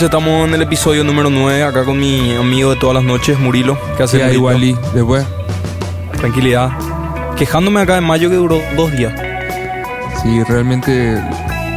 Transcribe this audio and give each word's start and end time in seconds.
Noches, 0.00 0.16
estamos 0.16 0.48
en 0.48 0.54
el 0.54 0.62
episodio 0.62 1.04
número 1.04 1.28
9 1.28 1.62
acá 1.62 1.84
con 1.84 2.00
mi 2.00 2.34
amigo 2.34 2.70
de 2.70 2.76
todas 2.76 2.94
las 2.94 3.04
noches, 3.04 3.38
Murilo. 3.38 3.78
¿Qué 3.98 4.04
hace 4.04 4.24
Murilo? 4.24 4.44
Wally, 4.44 4.74
después. 4.94 5.26
Tranquilidad. 6.16 6.70
Quejándome 7.36 7.82
acá 7.82 7.98
en 7.98 8.04
mayo 8.04 8.30
que 8.30 8.36
duró 8.36 8.62
dos 8.78 8.90
días. 8.92 9.12
Sí, 10.22 10.42
realmente 10.44 11.22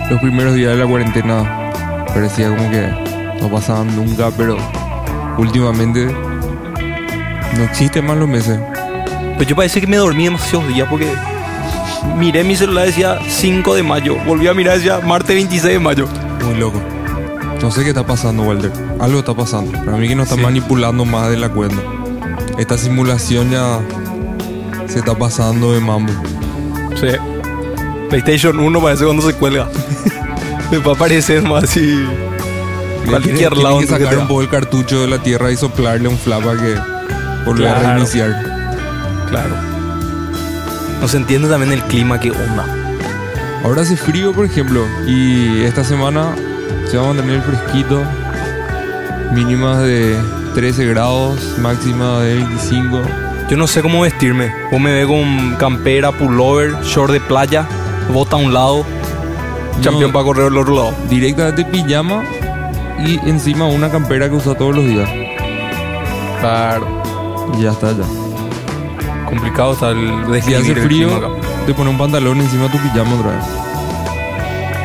los 0.09 0.21
primeros 0.21 0.55
días 0.55 0.71
de 0.71 0.77
la 0.77 0.89
cuarentena 0.89 1.73
parecía 2.07 2.47
como 2.47 2.71
que 2.71 2.88
no 3.41 3.49
pasaban 3.49 3.93
nunca, 3.93 4.31
pero 4.37 4.55
últimamente 5.37 6.05
no 6.05 7.63
existen 7.65 8.05
más 8.05 8.15
los 8.15 8.30
meses. 8.30 8.58
Pues 9.35 9.49
yo 9.49 9.55
parece 9.58 9.81
que 9.81 9.87
me 9.87 9.97
dormí 9.97 10.23
demasiados 10.23 10.65
días 10.69 10.87
porque 10.89 11.11
miré 12.17 12.45
mi 12.45 12.55
celular 12.55 12.85
decía 12.85 13.19
5 13.27 13.75
de 13.75 13.83
mayo. 13.83 14.15
Volví 14.25 14.47
a 14.47 14.53
mirar 14.53 14.77
decía 14.77 15.02
martes 15.02 15.35
26 15.35 15.73
de 15.73 15.80
mayo. 15.80 16.08
Muy 16.41 16.55
loco. 16.55 16.92
No 17.64 17.72
sé 17.72 17.83
qué 17.83 17.89
está 17.89 18.06
pasando, 18.06 18.44
Walter. 18.44 18.72
Algo 19.00 19.19
está 19.19 19.33
pasando. 19.33 19.72
Para 19.72 19.97
mí 19.97 20.08
que 20.08 20.16
nos 20.16 20.25
está 20.25 20.36
Sí. 20.36 20.42
manipulando 20.42 21.06
más 21.06 21.30
de 21.30 21.38
la 21.38 21.50
cuenta. 21.50 21.81
Esta 22.58 22.78
simulación 22.78 23.50
ya 23.52 23.80
se 24.88 25.00
está 25.00 25.16
pasando 25.17 25.72
de 25.73 25.80
mambo. 25.80 26.11
Sí. 27.00 27.08
PlayStation 28.09 28.59
1 28.59 28.81
parece 28.81 29.05
cuando 29.05 29.23
se 29.23 29.33
cuelga. 29.33 29.70
Me 30.72 30.78
va 30.80 30.92
a 30.92 30.95
parecer 30.95 31.42
más 31.42 31.64
así. 31.64 32.05
Cualquier 33.09 33.58
lado 33.58 33.77
que 33.80 33.83
en 33.86 33.88
tu 33.89 33.94
sacar 33.94 34.09
que 34.09 34.17
un 34.22 34.27
poco 34.27 34.42
el 34.42 34.50
cartucho 34.50 35.02
de 35.02 35.08
la 35.08 35.20
tierra 35.20 35.52
y 35.52 35.58
soplarle 35.58 36.08
un 36.08 36.17
flap 36.17 36.44
para 36.44 36.59
que 36.61 36.75
volver 37.45 37.67
a 37.70 37.80
reiniciar. 37.80 38.30
Claro. 39.30 39.55
No 41.02 41.08
se 41.08 41.17
entiende 41.17 41.48
también 41.50 41.72
el 41.73 41.81
clima, 41.83 42.20
qué 42.20 42.31
onda. 42.31 42.66
Ahora 43.64 43.81
hace 43.81 43.95
frío, 43.98 44.31
por 44.33 44.45
ejemplo, 44.45 44.86
y 45.08 45.61
esta 45.64 45.83
semana 45.83 46.36
se 46.94 46.99
va 46.99 47.05
a 47.05 47.08
mantener 47.08 47.41
fresquito. 47.41 48.03
Mínimas 49.31 49.81
de 49.81 50.16
13 50.53 50.86
grados, 50.86 51.58
máxima 51.58 52.19
de 52.19 52.36
25. 52.36 53.02
Yo 53.49 53.58
no 53.58 53.66
sé 53.66 53.81
cómo 53.81 54.02
vestirme. 54.02 54.54
Vos 54.71 54.80
me 54.80 54.93
ves 54.93 55.08
con 55.08 55.55
campera, 55.55 56.11
pullover, 56.11 56.76
short 56.83 57.11
de 57.11 57.20
playa, 57.20 57.67
bota 58.14 58.36
a 58.36 58.39
un 58.39 58.54
lado, 58.54 58.86
champión 59.81 60.11
para 60.11 60.23
correr 60.23 60.45
al 60.45 60.55
otro 60.55 60.76
lado. 60.76 60.93
Directamente 61.09 61.65
pijama 61.65 62.23
y 63.04 63.17
encima 63.27 63.65
una 63.65 63.89
campera 63.89 64.30
que 64.30 64.36
usa 64.36 64.54
todos 64.54 64.75
los 64.75 64.86
días. 64.86 65.10
Claro. 66.42 67.02
Y 67.58 67.64
ya 67.64 67.71
está, 67.71 67.92
ya. 67.93 68.05
Complicado 69.25 69.73
está 69.73 69.89
el 69.89 70.43
Si 70.43 70.54
hace 70.54 70.75
frío, 70.75 71.10
te 71.65 71.73
pone 71.73 71.89
un 71.89 71.98
pantalón 71.98 72.39
encima 72.39 72.65
de 72.65 72.70
tu 72.70 72.77
pijama 72.77 73.15
otra 73.15 73.31
vez. 73.31 73.62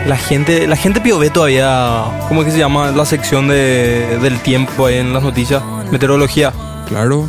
La 0.09 0.17
gente, 0.17 0.67
la 0.67 0.77
gente 0.77 1.03
pío 1.03 1.19
ve 1.19 1.29
todavía, 1.29 2.03
¿cómo 2.29 2.41
es 2.41 2.47
que 2.47 2.53
se 2.53 2.59
llama? 2.59 2.91
La 2.93 3.05
sección 3.05 3.47
de, 3.47 4.19
del 4.23 4.41
tiempo 4.41 4.87
ahí 4.87 4.97
en 4.97 5.13
las 5.13 5.23
noticias. 5.23 5.63
Meteorología. 5.93 6.51
Claro. 6.89 7.29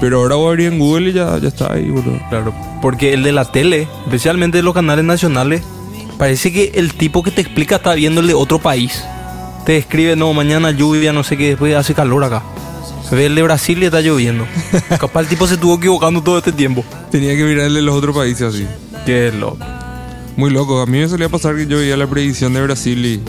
Pero 0.00 0.20
ahora 0.20 0.36
voy 0.36 0.46
a 0.46 0.48
abrir 0.48 0.72
en 0.72 0.78
Google 0.78 1.10
y 1.10 1.12
ya, 1.12 1.36
ya 1.36 1.48
está 1.48 1.74
ahí, 1.74 1.90
boludo. 1.90 2.18
Claro. 2.30 2.54
Porque 2.80 3.12
el 3.12 3.24
de 3.24 3.32
la 3.32 3.44
tele, 3.44 3.88
especialmente 4.06 4.56
de 4.56 4.62
los 4.62 4.72
canales 4.72 5.04
nacionales, 5.04 5.62
parece 6.16 6.50
que 6.50 6.72
el 6.76 6.94
tipo 6.94 7.22
que 7.22 7.30
te 7.30 7.42
explica 7.42 7.76
está 7.76 7.92
viendo 7.92 8.22
el 8.22 8.26
de 8.26 8.34
otro 8.34 8.58
país. 8.58 9.04
Te 9.66 9.76
escribe, 9.76 10.16
no, 10.16 10.32
mañana 10.32 10.70
lluvia, 10.70 11.12
no 11.12 11.24
sé 11.24 11.36
qué, 11.36 11.48
después 11.48 11.76
hace 11.76 11.92
calor 11.92 12.24
acá. 12.24 12.42
Ve 13.10 13.26
el 13.26 13.34
de 13.34 13.42
Brasil 13.42 13.82
y 13.82 13.84
está 13.84 14.00
lloviendo. 14.00 14.46
Capaz 14.98 15.20
el 15.20 15.26
tipo 15.26 15.46
se 15.46 15.54
estuvo 15.54 15.74
equivocando 15.74 16.22
todo 16.22 16.38
este 16.38 16.52
tiempo. 16.52 16.82
Tenía 17.10 17.36
que 17.36 17.44
mirarle 17.44 17.82
los 17.82 17.94
otros 17.94 18.16
países 18.16 18.48
así. 18.48 18.66
Qué 19.04 19.30
loco. 19.30 19.58
Muy 20.36 20.50
loco. 20.50 20.80
A 20.80 20.86
mí 20.86 20.98
me 20.98 21.08
solía 21.08 21.28
pasar 21.28 21.56
que 21.56 21.66
yo 21.66 21.76
veía 21.78 21.96
la 21.96 22.06
predicción 22.06 22.52
de 22.54 22.62
Brasil 22.62 23.04
y 23.04 23.22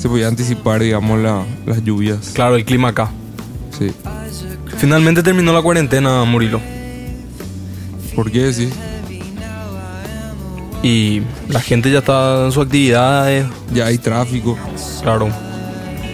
se 0.00 0.08
podía 0.08 0.28
anticipar, 0.28 0.80
digamos, 0.82 1.18
la- 1.20 1.44
las 1.66 1.82
lluvias. 1.82 2.30
Claro, 2.34 2.56
el 2.56 2.64
clima 2.64 2.88
acá. 2.88 3.10
Sí. 3.78 3.92
Finalmente 4.76 5.22
terminó 5.22 5.52
la 5.52 5.62
cuarentena, 5.62 6.24
Murilo. 6.24 6.60
¿Por 8.14 8.30
qué 8.30 8.44
decís? 8.44 8.68
Y 10.82 11.22
la 11.48 11.60
gente 11.60 11.90
ya 11.90 12.00
está 12.00 12.44
en 12.44 12.52
sus 12.52 12.64
actividades. 12.66 13.46
Ya 13.72 13.86
hay 13.86 13.96
tráfico. 13.98 14.58
Claro. 15.02 15.28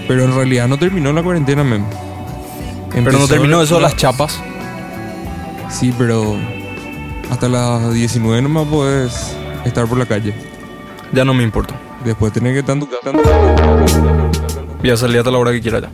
Pero 0.07 0.25
en 0.25 0.35
realidad 0.35 0.69
no 0.69 0.79
terminó 0.79 1.13
la 1.13 1.23
cuarentena, 1.23 1.65
mem. 1.65 1.85
Pero 2.93 3.13
no 3.19 3.27
terminó 3.29 3.61
eso 3.63 3.77
de 3.77 3.81
las 3.83 3.97
chapas. 3.97 4.39
Sí, 5.71 5.93
pero 5.99 6.37
hasta 7.31 7.49
las 7.49 7.93
19 7.93 8.43
nomás 8.43 8.67
puedes 8.69 9.13
estar 9.65 9.87
por 9.87 9.99
la 9.99 10.07
calle. 10.07 10.35
Ya 11.13 11.25
no 11.25 11.35
me 11.35 11.43
importa. 11.43 11.75
Después 12.05 12.33
tenés 12.33 12.53
que 12.55 12.61
estar 12.61 12.75
en 12.75 12.81
tu 12.81 12.89
casa. 12.89 13.13
Voy 14.81 14.91
a 14.91 14.97
salir 14.97 15.19
hasta 15.19 15.31
la 15.31 15.39
hora 15.39 15.53
que 15.53 15.61
quiera 15.61 15.81
ya. 15.81 15.91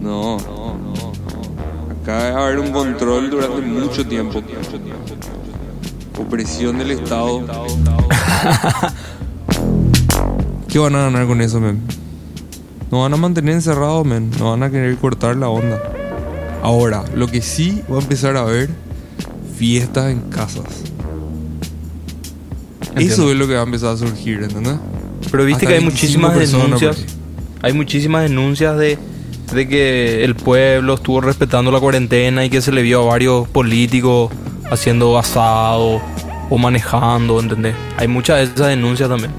No, 0.00 0.38
no, 0.38 0.76
no, 0.76 0.94
no. 0.94 1.12
Acá 2.02 2.24
debe 2.24 2.40
haber 2.40 2.58
un 2.58 2.72
control 2.72 3.30
durante 3.30 3.60
mucho 3.60 4.06
tiempo. 4.06 4.42
Opresión 6.18 6.78
del 6.78 6.92
Estado. 6.92 7.42
¿Qué 10.68 10.78
van 10.78 10.94
a 10.94 11.02
ganar 11.02 11.26
con 11.26 11.40
eso, 11.40 11.60
men? 11.60 11.82
Nos 12.90 13.02
van 13.02 13.12
a 13.12 13.16
mantener 13.16 13.54
encerrados, 13.54 14.06
men. 14.06 14.30
Nos 14.30 14.42
van 14.42 14.62
a 14.62 14.70
querer 14.70 14.96
cortar 14.96 15.36
la 15.36 15.48
onda. 15.48 15.82
Ahora, 16.62 17.04
lo 17.14 17.26
que 17.26 17.42
sí 17.42 17.82
va 17.90 17.96
a 17.98 18.00
empezar 18.00 18.36
a 18.36 18.44
ver 18.44 18.70
fiestas 19.56 20.10
en 20.10 20.20
casas. 20.30 20.91
Entiendo. 22.92 23.14
Eso 23.14 23.30
es 23.32 23.36
lo 23.38 23.46
que 23.46 23.54
va 23.54 23.60
a 23.60 23.64
empezar 23.64 23.90
a 23.94 23.96
surgir, 23.96 24.42
¿entendés? 24.42 24.74
Pero 25.30 25.44
viste 25.44 25.64
Hasta 25.64 25.66
que 25.68 25.74
hay 25.74 25.84
25 25.84 25.90
muchísimas 25.90 26.32
personas, 26.36 26.64
denuncias. 26.80 26.96
pues. 26.96 27.16
Hay 27.62 27.72
muchísimas 27.72 28.22
denuncias 28.24 28.76
de, 28.78 28.98
de 29.54 29.68
que 29.68 30.24
el 30.24 30.34
pueblo 30.34 30.94
estuvo 30.94 31.20
respetando 31.20 31.70
la 31.70 31.78
cuarentena 31.80 32.44
y 32.44 32.50
que 32.50 32.60
se 32.60 32.72
le 32.72 32.82
vio 32.82 33.02
a 33.02 33.04
varios 33.06 33.46
políticos 33.48 34.30
haciendo 34.70 35.18
asado 35.18 36.00
o 36.50 36.58
manejando, 36.58 37.38
¿entendés? 37.40 37.74
Hay 37.96 38.08
muchas 38.08 38.38
de 38.38 38.44
esas 38.44 38.68
denuncias 38.68 39.08
también. 39.08 39.30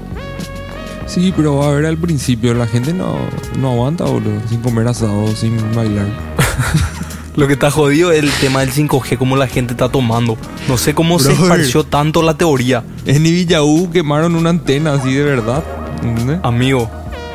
Sí, 1.06 1.32
pero 1.36 1.62
a 1.62 1.70
ver 1.72 1.84
al 1.86 1.98
principio, 1.98 2.54
la 2.54 2.66
gente 2.66 2.92
no, 2.94 3.14
no 3.58 3.72
aguanta, 3.72 4.04
boludo, 4.04 4.40
sin 4.48 4.60
comer 4.62 4.88
asado, 4.88 5.28
sin 5.36 5.56
bailar. 5.74 6.06
Lo 7.36 7.46
que 7.46 7.54
está 7.54 7.70
jodido 7.70 8.12
es 8.12 8.22
el 8.22 8.30
tema 8.30 8.60
del 8.60 8.72
5G, 8.72 9.18
cómo 9.18 9.36
la 9.36 9.48
gente 9.48 9.72
está 9.72 9.88
tomando. 9.88 10.36
No 10.68 10.78
sé 10.78 10.94
cómo 10.94 11.18
se 11.18 11.32
esparció 11.32 11.84
tanto 11.84 12.22
la 12.22 12.34
teoría. 12.34 12.84
En 13.06 13.22
Villaú 13.22 13.90
quemaron 13.90 14.36
una 14.36 14.50
antena 14.50 14.94
así 14.94 15.12
de 15.12 15.24
verdad, 15.24 15.64
¿entendés? 16.02 16.38
Amigo, 16.42 16.90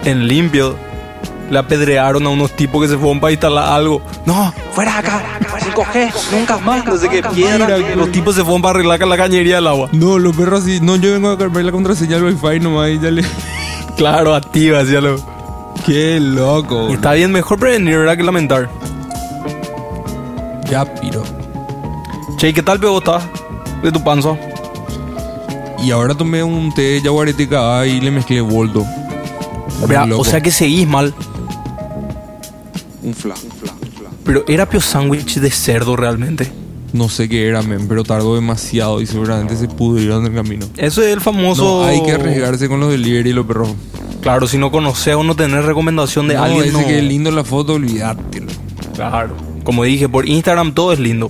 en 0.06 0.28
limpio 0.28 0.76
le 1.50 1.60
apedrearon 1.60 2.26
a 2.26 2.30
unos 2.30 2.56
tipos 2.56 2.82
que 2.82 2.88
se 2.88 2.98
fueron 2.98 3.20
para 3.20 3.32
instalar 3.32 3.74
algo. 3.74 4.02
No, 4.26 4.54
fuera 4.72 5.00
acá, 5.00 5.22
5G, 5.60 6.12
nunca 6.32 6.58
más. 6.60 6.86
No 6.86 6.98
sé 6.98 7.10
qué 7.10 7.22
piedra. 7.24 7.78
Los 7.96 8.12
tipos 8.12 8.36
se 8.36 8.44
fueron 8.44 8.62
para 8.62 8.76
arreglar 8.80 9.00
la 9.06 9.18
cañería 9.18 9.56
del 9.56 9.68
agua. 9.68 9.90
No, 9.92 10.18
los 10.18 10.36
perros 10.36 10.64
así, 10.64 10.80
no, 10.82 10.96
yo 10.96 11.12
vengo 11.12 11.30
a 11.30 11.38
cambiar 11.38 11.66
la 11.66 11.72
contraseña 11.72 12.18
al 12.18 12.24
wifi 12.24 12.60
nomás 12.60 12.90
y 12.90 13.00
ya 13.00 13.12
le... 13.12 13.24
Claro, 13.98 14.34
activa, 14.34 14.82
ya 14.84 15.02
lo. 15.02 15.18
Qué 15.86 16.22
loco. 16.22 16.90
Y 16.90 16.94
está 16.94 17.14
bien, 17.14 17.34
mejor 17.34 17.60
prevenir, 17.60 17.98
¿verdad? 17.98 18.16
Que 18.16 18.24
lamentar. 18.24 18.70
Ya, 20.70 20.86
piro. 20.86 21.24
Che, 22.38 22.54
¿qué 22.54 22.62
tal, 22.62 22.80
pego 22.80 23.00
estás? 23.00 23.24
De 23.82 23.92
tu 23.92 24.04
panza. 24.04 24.38
Y 25.84 25.92
ahora 25.92 26.14
tomé 26.14 26.44
un 26.44 26.74
té 26.74 26.82
de 26.82 27.02
yaguareteca 27.02 27.86
y 27.88 28.00
le 28.02 28.12
mezclé 28.12 28.42
boldo. 28.42 28.86
Loco. 29.88 30.22
o 30.22 30.26
sea 30.26 30.42
que 30.42 30.52
seguís 30.52 30.88
mal. 30.88 31.14
Un 33.02 33.14
fla, 33.14 33.34
un 33.34 33.52
fla, 33.52 33.74
un 33.82 33.92
fla. 33.92 34.10
Pero 34.24 34.44
era 34.48 34.70
pio 34.70 34.82
sándwich 34.82 35.40
de 35.40 35.50
cerdo 35.50 35.96
realmente. 35.96 36.52
No 36.92 37.08
sé 37.08 37.30
qué 37.30 37.48
era, 37.48 37.62
men, 37.62 37.88
pero 37.88 38.04
tardó 38.04 38.36
demasiado 38.36 39.02
y 39.02 39.08
seguramente 39.08 39.56
se 39.56 39.68
pudrió 39.68 40.20
en 40.20 40.26
el 40.26 40.34
camino. 40.34 40.68
Eso 40.76 41.02
es 41.02 41.14
el 41.14 41.22
famoso. 41.22 41.64
No, 41.64 41.84
hay 41.86 42.04
que 42.04 42.12
arriesgarse 42.12 42.68
con 42.68 42.80
los 42.80 42.92
delivery 42.92 43.30
y 43.30 43.34
los 43.34 43.46
perros. 43.46 43.70
Claro, 44.22 44.48
si 44.48 44.58
no 44.58 44.70
conoces 44.72 45.16
o 45.16 45.24
no 45.24 45.36
tenés 45.36 45.64
recomendación 45.64 46.28
de 46.28 46.34
no, 46.36 46.44
alguien. 46.44 46.66
ese 46.66 46.74
no. 46.74 46.86
que 46.86 46.98
es 47.00 47.04
lindo 47.04 47.32
la 47.32 47.44
foto, 47.44 47.74
olvídate. 47.74 48.44
Claro. 48.96 49.49
Como 49.70 49.84
dije, 49.84 50.10
por 50.10 50.28
Instagram 50.28 50.74
todo 50.74 50.94
es 50.94 51.00
lindo. 51.00 51.30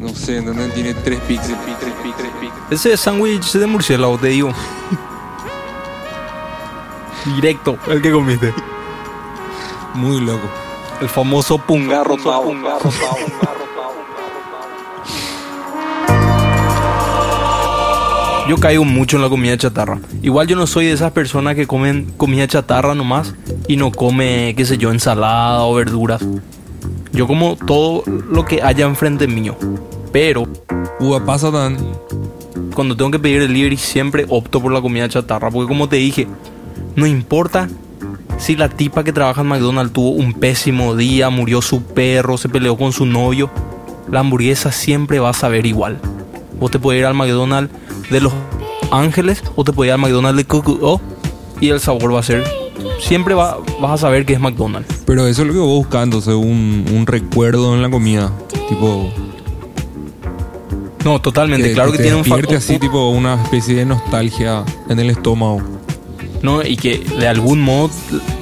No 0.00 0.10
sé, 0.10 0.36
¿entendés? 0.36 0.72
Tiene 0.72 0.94
tres 0.94 1.18
píxeles, 1.22 1.58
tres 1.80 1.92
tres. 2.16 2.32
Ese 2.70 2.96
sándwich 2.96 3.54
de 3.54 3.66
murciélago, 3.66 4.16
te 4.18 4.28
digo. 4.28 4.52
Directo, 7.34 7.76
el 7.88 8.00
que 8.00 8.12
comiste. 8.12 8.54
Muy 9.94 10.20
loco. 10.20 10.48
El 11.00 11.08
famoso 11.08 11.58
pungarro 11.58 12.16
tao. 12.18 12.54
Yo 18.48 18.58
caigo 18.58 18.84
mucho 18.84 19.16
en 19.16 19.22
la 19.22 19.28
comida 19.28 19.58
chatarra. 19.58 19.98
Igual 20.22 20.46
yo 20.46 20.54
no 20.54 20.68
soy 20.68 20.86
de 20.86 20.92
esas 20.92 21.10
personas 21.10 21.56
que 21.56 21.66
comen 21.66 22.12
comida 22.16 22.46
chatarra 22.46 22.94
nomás 22.94 23.34
y 23.66 23.76
no 23.76 23.90
come, 23.90 24.54
qué 24.56 24.64
sé 24.64 24.78
yo, 24.78 24.92
ensalada 24.92 25.64
o 25.64 25.74
verduras. 25.74 26.22
Yo 27.12 27.26
como 27.26 27.56
todo 27.56 28.02
lo 28.06 28.44
que 28.44 28.62
haya 28.62 28.86
enfrente 28.86 29.26
mío. 29.26 29.56
Pero 30.12 30.44
Uva 31.00 31.24
pasa 31.24 31.50
tan. 31.52 31.76
cuando 32.74 32.96
tengo 32.96 33.10
que 33.10 33.18
pedir 33.18 33.40
delivery 33.40 33.76
siempre 33.76 34.26
opto 34.28 34.60
por 34.60 34.72
la 34.72 34.80
comida 34.80 35.08
chatarra. 35.08 35.50
Porque 35.50 35.68
como 35.68 35.88
te 35.88 35.96
dije, 35.96 36.26
no 36.96 37.06
importa 37.06 37.68
si 38.38 38.56
la 38.56 38.68
tipa 38.68 39.04
que 39.04 39.12
trabaja 39.12 39.40
en 39.40 39.48
McDonald's 39.48 39.92
tuvo 39.92 40.10
un 40.10 40.32
pésimo 40.32 40.94
día, 40.94 41.28
murió 41.28 41.60
su 41.60 41.82
perro, 41.82 42.38
se 42.38 42.48
peleó 42.48 42.76
con 42.76 42.92
su 42.92 43.04
novio, 43.04 43.50
la 44.10 44.20
hamburguesa 44.20 44.70
siempre 44.70 45.18
va 45.18 45.30
a 45.30 45.34
saber 45.34 45.66
igual. 45.66 45.98
Vos 46.58 46.70
te 46.70 46.78
puedes 46.78 47.00
ir 47.00 47.06
al 47.06 47.14
McDonald's 47.14 47.72
de 48.10 48.20
Los 48.20 48.32
Ángeles 48.90 49.42
o 49.56 49.64
te 49.64 49.72
puedes 49.72 49.90
ir 49.90 49.94
al 49.94 50.00
McDonald's 50.00 50.36
de 50.36 50.44
Coco 50.44 51.00
y 51.60 51.68
el 51.68 51.80
sabor 51.80 52.14
va 52.14 52.20
a 52.20 52.22
ser. 52.22 52.67
Siempre 53.00 53.34
va- 53.34 53.58
vas 53.80 53.92
a 53.92 53.96
saber 53.98 54.24
que 54.26 54.34
es 54.34 54.40
McDonald's. 54.40 55.02
Pero 55.06 55.26
eso 55.26 55.42
es 55.42 55.48
lo 55.48 55.54
que 55.54 55.58
vos 55.60 55.78
buscando, 55.78 56.18
o 56.18 56.20
sea, 56.20 56.36
un, 56.36 56.84
un 56.92 57.06
recuerdo 57.06 57.74
en 57.74 57.82
la 57.82 57.90
comida. 57.90 58.32
Tipo. 58.68 59.10
No, 61.04 61.20
totalmente. 61.20 61.72
claro 61.72 61.90
que, 61.92 61.98
te 61.98 62.02
tiene 62.04 62.18
un 62.18 62.24
factor. 62.24 62.56
así, 62.56 62.78
tipo, 62.78 63.08
una 63.10 63.42
especie 63.42 63.74
de 63.76 63.84
nostalgia 63.86 64.64
en 64.88 64.98
el 64.98 65.10
estómago. 65.10 65.62
No, 66.42 66.62
y 66.62 66.76
que 66.76 66.98
de 66.98 67.26
algún 67.26 67.60
modo 67.60 67.90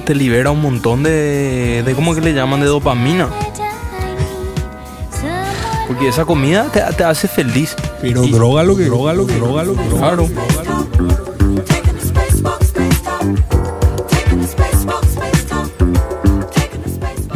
te 0.05 0.13
libera 0.15 0.51
un 0.51 0.61
montón 0.61 1.03
de. 1.03 1.83
de 1.85 1.93
¿Cómo 1.95 2.13
que 2.13 2.21
le 2.21 2.33
llaman? 2.33 2.59
De 2.59 2.65
dopamina. 2.67 3.29
Porque 5.87 6.09
esa 6.09 6.25
comida 6.25 6.69
te, 6.71 6.81
te 6.95 7.03
hace 7.03 7.27
feliz. 7.27 7.75
Pero 8.01 8.23
Y- 8.25 8.31
droga 8.31 8.63
lo 8.63 8.75
que. 8.75 8.85
Droga 8.85 9.13
lo 9.13 9.25
que. 9.25 9.35
Droga 9.35 9.63
lo 9.63 9.75
que. 9.75 9.83
Claro. 9.97 10.27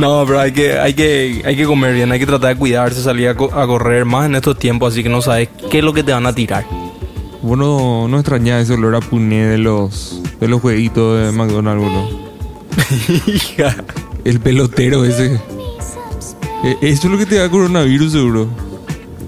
No, 0.01 0.23
pero 0.25 0.39
hay 0.39 0.51
que, 0.51 0.79
hay 0.79 0.93
que, 0.93 1.41
hay 1.45 1.55
que 1.55 1.65
comer 1.65 1.93
bien, 1.93 2.11
hay 2.11 2.19
que 2.19 2.25
tratar 2.25 2.49
de 2.53 2.55
cuidarse, 2.59 3.01
salir 3.03 3.29
a, 3.29 3.35
co- 3.37 3.53
a 3.53 3.67
correr 3.67 4.03
más 4.05 4.25
en 4.25 4.35
estos 4.35 4.57
tiempos, 4.57 4.93
así 4.93 5.03
que 5.03 5.09
no 5.09 5.21
sabes 5.21 5.49
qué 5.69 5.77
es 5.77 5.83
lo 5.83 5.93
que 5.93 6.03
te 6.03 6.11
van 6.11 6.25
a 6.25 6.33
tirar. 6.33 6.65
Bueno, 7.43 8.07
no 8.07 8.17
extrañaba 8.19 8.59
ese 8.61 8.73
olor 8.73 8.95
a 8.95 8.99
puné 8.99 9.45
de 9.47 9.57
los, 9.57 10.21
de 10.39 10.47
los 10.47 10.59
jueguitos 10.61 11.19
de 11.25 11.31
McDonald's, 11.31 11.83
boludo. 11.83 12.31
Hija. 13.27 13.75
El 14.25 14.39
pelotero 14.39 15.05
ese. 15.05 15.35
Eh, 16.63 16.77
Eso 16.81 17.07
es 17.07 17.11
lo 17.11 17.17
que 17.17 17.25
te 17.25 17.35
da 17.35 17.49
coronavirus, 17.49 18.11
seguro. 18.11 18.47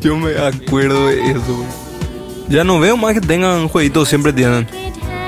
Yo 0.02 0.18
me 0.18 0.32
acuerdo 0.38 1.08
de 1.08 1.32
eso. 1.32 1.66
Ya 2.50 2.64
no 2.64 2.80
veo 2.80 2.98
más 2.98 3.14
que 3.14 3.22
tengan 3.22 3.68
jueguitos, 3.68 4.10
siempre 4.10 4.34
tienen. 4.34 4.68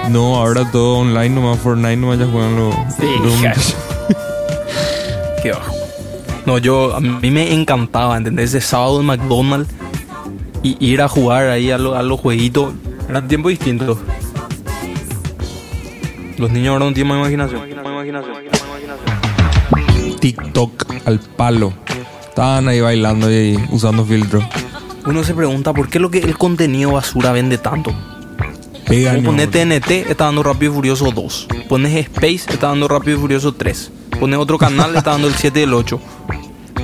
No, 0.10 0.36
ahora 0.38 0.70
todo 0.72 0.98
online, 1.00 1.30
nomás 1.30 1.60
Fortnite, 1.60 1.98
nomás 1.98 2.20
ya 2.20 2.26
juegan 2.28 2.56
los. 2.56 2.76
los- 2.76 3.40
Hija. 3.40 3.54
Qué 3.54 3.60
No, 6.46 6.58
yo, 6.60 6.96
a 6.96 7.00
mí 7.00 7.32
me 7.32 7.54
encantaba, 7.54 8.16
¿entendés? 8.18 8.54
Ese 8.54 8.62
sábado 8.62 9.00
en 9.00 9.08
McDonald's 9.08 9.72
y 10.64 10.78
ir 10.86 11.02
a 11.02 11.08
jugar 11.08 11.48
ahí 11.50 11.72
a, 11.72 11.78
lo- 11.78 11.96
a 11.96 12.04
los 12.04 12.20
jueguitos. 12.20 12.74
Eran 13.10 13.28
tiempos 13.28 13.50
distintos. 13.52 13.98
Los 16.38 16.52
niños 16.52 16.74
ahora 16.74 16.86
no 16.86 16.94
tienen 16.94 17.18
más 17.18 17.32
imaginación. 17.32 17.62
TikTok 20.20 20.86
al 21.06 21.20
palo. 21.20 21.74
Estaban 22.30 22.68
ahí 22.68 22.82
bailando 22.82 23.32
y 23.32 23.34
ahí 23.36 23.66
usando 23.72 24.04
filtro. 24.06 24.48
Uno 25.06 25.24
se 25.24 25.34
pregunta 25.34 25.74
por 25.74 25.88
qué 25.90 26.00
lo 26.00 26.10
que 26.12 26.20
el 26.20 26.38
contenido 26.38 26.92
basura 26.94 27.32
vende 27.32 27.58
tanto. 27.58 27.94
Pones 29.24 29.50
TNT, 29.52 29.92
está 30.10 30.26
dando 30.26 30.44
Rápido 30.44 30.72
y 30.72 30.76
Furioso 30.76 31.12
2. 31.12 31.48
Pones 31.70 31.96
Space, 32.08 32.52
está 32.52 32.68
dando 32.68 32.88
Rápido 32.88 33.18
y 33.18 33.20
Furioso 33.22 33.54
3. 33.54 33.92
Pones 34.20 34.40
otro 34.40 34.58
canal, 34.58 34.96
está 34.96 35.12
dando 35.12 35.28
el 35.28 35.36
7 35.36 35.60
y 35.60 35.64
el 35.64 35.74
8. 35.74 36.00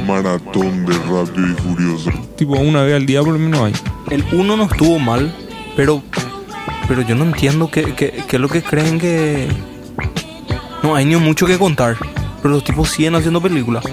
Maratón 0.05 0.85
de 0.85 0.93
Rápido 0.93 1.47
y 1.47 1.53
Furioso. 1.61 2.09
Tipo, 2.37 2.53
una 2.53 2.81
vez 2.83 2.95
al 2.95 3.05
día 3.05 3.21
por 3.21 3.33
lo 3.33 3.39
menos 3.39 3.61
hay. 3.61 3.73
El 4.09 4.25
1 4.31 4.57
no 4.57 4.63
estuvo 4.63 4.99
mal, 4.99 5.33
pero 5.75 6.01
pero 6.87 7.01
yo 7.03 7.15
no 7.15 7.23
entiendo 7.23 7.69
qué, 7.71 7.93
qué- 7.95 8.23
qué 8.27 8.35
es 8.35 8.39
lo 8.41 8.49
que 8.49 8.61
creen 8.61 8.99
que... 8.99 9.47
No, 10.83 10.93
hay 10.95 11.05
ni 11.05 11.15
mucho 11.15 11.45
que 11.45 11.57
contar. 11.57 11.95
Pero 12.41 12.55
los 12.55 12.63
tipos 12.65 12.89
siguen 12.89 13.15
haciendo 13.15 13.39
películas. 13.39 13.85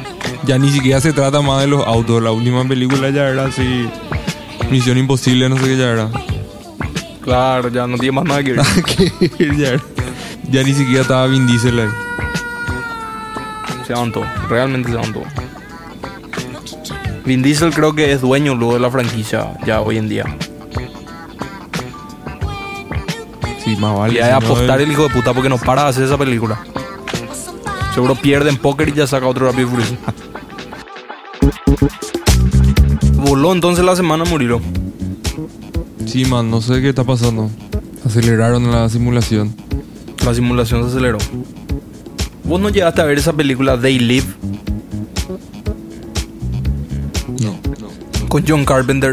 Ya 0.44 0.58
ni 0.58 0.70
siquiera 0.70 1.00
se 1.00 1.12
trata 1.12 1.40
más 1.40 1.60
de 1.60 1.68
los 1.68 1.86
autos. 1.86 2.20
La 2.22 2.32
última 2.32 2.66
película 2.66 3.10
ya 3.10 3.28
era 3.28 3.44
así. 3.44 3.88
Misión 4.70 4.98
imposible, 4.98 5.48
no 5.48 5.56
sé 5.58 5.64
qué 5.64 5.76
ya 5.76 5.90
era. 5.90 6.10
Claro, 7.20 7.68
ya 7.68 7.86
no 7.86 7.98
tiene 7.98 8.12
más 8.12 8.24
nada 8.24 8.42
que 8.42 8.54
ver. 8.54 8.64
Ya, 9.58 9.80
ya 10.50 10.62
ni 10.64 10.72
siquiera 10.74 11.02
estaba 11.02 11.26
Vin 11.28 11.46
Diesel 11.46 11.78
ahí. 11.78 11.88
Se 13.88 13.94
van 13.94 14.12
todo, 14.12 14.26
realmente 14.50 14.90
se 14.90 14.96
van 14.96 15.14
todo. 15.14 15.24
Vin 17.24 17.40
Diesel 17.42 17.72
creo 17.72 17.94
que 17.94 18.12
es 18.12 18.20
dueño 18.20 18.54
luego 18.54 18.74
de 18.74 18.80
la 18.80 18.90
franquicia 18.90 19.56
ya 19.64 19.80
hoy 19.80 19.96
en 19.96 20.10
día. 20.10 20.26
Sí, 23.64 23.76
más 23.76 23.96
vale. 23.96 24.12
Y 24.12 24.18
hay 24.18 24.30
apostar 24.30 24.82
el 24.82 24.92
hijo 24.92 25.04
de 25.04 25.08
puta 25.08 25.32
porque 25.32 25.48
no 25.48 25.56
para 25.56 25.84
de 25.84 25.88
hacer 25.88 26.04
esa 26.04 26.18
película. 26.18 26.60
Seguro 27.94 28.14
pierde 28.14 28.50
en 28.50 28.58
póker 28.58 28.90
y 28.90 28.92
ya 28.92 29.06
saca 29.06 29.26
otro 29.26 29.46
rápido 29.46 29.70
furioso. 29.70 29.96
Voló 33.14 33.54
entonces 33.54 33.86
la 33.86 33.96
semana 33.96 34.24
murió. 34.26 34.60
Sí, 36.04 36.26
man, 36.26 36.50
no 36.50 36.60
sé 36.60 36.82
qué 36.82 36.90
está 36.90 37.04
pasando. 37.04 37.48
Aceleraron 38.04 38.70
la 38.70 38.86
simulación. 38.90 39.54
La 40.26 40.34
simulación 40.34 40.82
se 40.82 40.88
aceleró. 40.88 41.16
¿Vos 42.48 42.60
no 42.60 42.70
llegaste 42.70 43.02
a 43.02 43.04
ver 43.04 43.18
esa 43.18 43.34
película 43.34 43.78
They 43.78 43.98
Live 43.98 44.26
No. 47.42 47.58
con 48.28 48.44
John 48.48 48.64
Carpenter? 48.64 49.12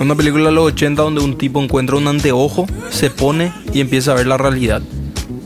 Una 0.00 0.14
película 0.14 0.46
de 0.46 0.52
los 0.52 0.72
80 0.72 1.02
donde 1.02 1.20
un 1.20 1.36
tipo 1.36 1.62
encuentra 1.62 1.96
un 1.96 2.08
anteojo, 2.08 2.66
se 2.90 3.10
pone 3.10 3.52
y 3.74 3.80
empieza 3.80 4.12
a 4.12 4.14
ver 4.14 4.26
la 4.26 4.38
realidad. 4.38 4.82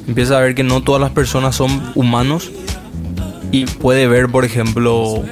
Empieza 0.07 0.39
a 0.39 0.41
ver 0.41 0.55
que 0.55 0.63
no 0.63 0.83
todas 0.83 1.01
las 1.01 1.11
personas 1.11 1.57
son 1.57 1.93
humanos 1.95 2.51
y 3.53 3.65
puede 3.67 4.07
ver, 4.07 4.29
por 4.29 4.45
ejemplo, 4.45 5.23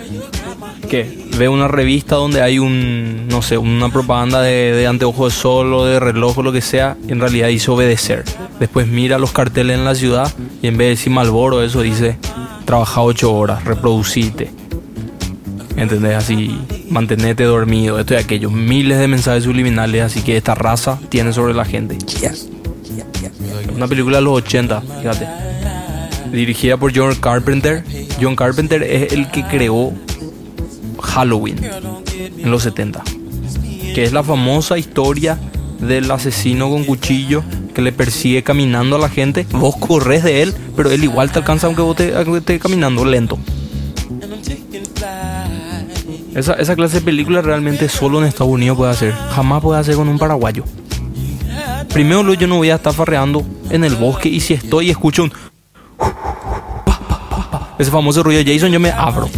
que 0.88 1.26
ve 1.36 1.48
una 1.48 1.68
revista 1.68 2.16
donde 2.16 2.42
hay 2.42 2.58
un, 2.58 3.28
no 3.28 3.42
sé, 3.42 3.56
una 3.58 3.88
propaganda 3.88 4.40
de, 4.42 4.72
de 4.72 4.86
anteojo 4.86 5.26
de 5.26 5.30
sol 5.30 5.72
o 5.74 5.84
de 5.84 6.00
reloj 6.00 6.38
o 6.38 6.42
lo 6.42 6.52
que 6.52 6.60
sea, 6.60 6.96
y 7.08 7.12
en 7.12 7.20
realidad 7.20 7.48
dice 7.48 7.70
obedecer. 7.70 8.24
Después 8.60 8.86
mira 8.86 9.18
los 9.18 9.32
carteles 9.32 9.78
en 9.78 9.84
la 9.84 9.94
ciudad 9.94 10.32
y 10.62 10.66
en 10.66 10.76
vez 10.76 10.86
de 10.86 10.90
decir 10.90 11.12
Malboro, 11.12 11.62
eso 11.62 11.82
dice 11.82 12.18
trabaja 12.68 13.00
ocho 13.00 13.32
horas, 13.32 13.64
reproducite. 13.64 14.50
¿Entendés? 15.74 16.16
Así, 16.16 16.60
mantenete 16.90 17.44
dormido, 17.44 17.98
esto 17.98 18.12
y 18.12 18.18
aquello. 18.18 18.50
Miles 18.50 18.98
de 18.98 19.08
mensajes 19.08 19.44
subliminales, 19.44 20.02
así 20.02 20.20
que 20.20 20.36
esta 20.36 20.54
raza 20.54 20.98
tiene 21.08 21.32
sobre 21.32 21.54
la 21.54 21.64
gente. 21.64 21.96
Una 23.74 23.86
película 23.88 24.18
de 24.18 24.24
los 24.24 24.34
80, 24.34 24.82
fíjate. 24.82 25.26
Dirigida 26.30 26.76
por 26.76 26.94
John 26.94 27.14
Carpenter. 27.14 27.84
John 28.20 28.36
Carpenter 28.36 28.82
es 28.82 29.14
el 29.14 29.30
que 29.30 29.44
creó 29.44 29.94
Halloween 31.00 31.58
en 32.36 32.50
los 32.50 32.64
70. 32.64 33.02
Que 33.94 34.04
es 34.04 34.12
la 34.12 34.22
famosa 34.22 34.76
historia 34.76 35.38
del 35.80 36.10
asesino 36.10 36.68
con 36.68 36.84
cuchillo 36.84 37.42
que 37.78 37.82
le 37.82 37.92
persigue 37.92 38.42
caminando 38.42 38.96
a 38.96 38.98
la 38.98 39.08
gente. 39.08 39.46
Vos 39.52 39.76
corres 39.76 40.24
de 40.24 40.42
él, 40.42 40.52
pero 40.74 40.90
él 40.90 41.04
igual 41.04 41.30
te 41.30 41.38
alcanza 41.38 41.68
aunque 41.68 41.80
vos 41.80 41.94
te, 41.94 42.12
aunque 42.12 42.38
estés 42.38 42.60
caminando 42.60 43.04
lento. 43.04 43.38
Esa, 46.34 46.54
esa 46.54 46.74
clase 46.74 46.96
de 46.96 47.02
película 47.02 47.40
realmente 47.40 47.88
solo 47.88 48.18
en 48.18 48.24
Estados 48.26 48.52
Unidos 48.52 48.76
puede 48.76 48.90
hacer. 48.90 49.12
Jamás 49.12 49.62
puede 49.62 49.78
hacer 49.78 49.94
con 49.94 50.08
un 50.08 50.18
paraguayo. 50.18 50.64
Primero 51.92 52.24
lo- 52.24 52.34
yo 52.34 52.48
no 52.48 52.56
voy 52.56 52.70
a 52.70 52.74
estar 52.74 52.92
farreando 52.92 53.46
en 53.70 53.84
el 53.84 53.94
bosque 53.94 54.28
y 54.28 54.40
si 54.40 54.54
estoy 54.54 54.88
y 54.88 54.90
escucho 54.90 55.22
un... 55.22 55.32
Ese 57.78 57.92
famoso 57.92 58.24
ruido 58.24 58.42
de 58.42 58.54
Jason 58.54 58.72
yo 58.72 58.80
me 58.80 58.90
abro 58.90 59.28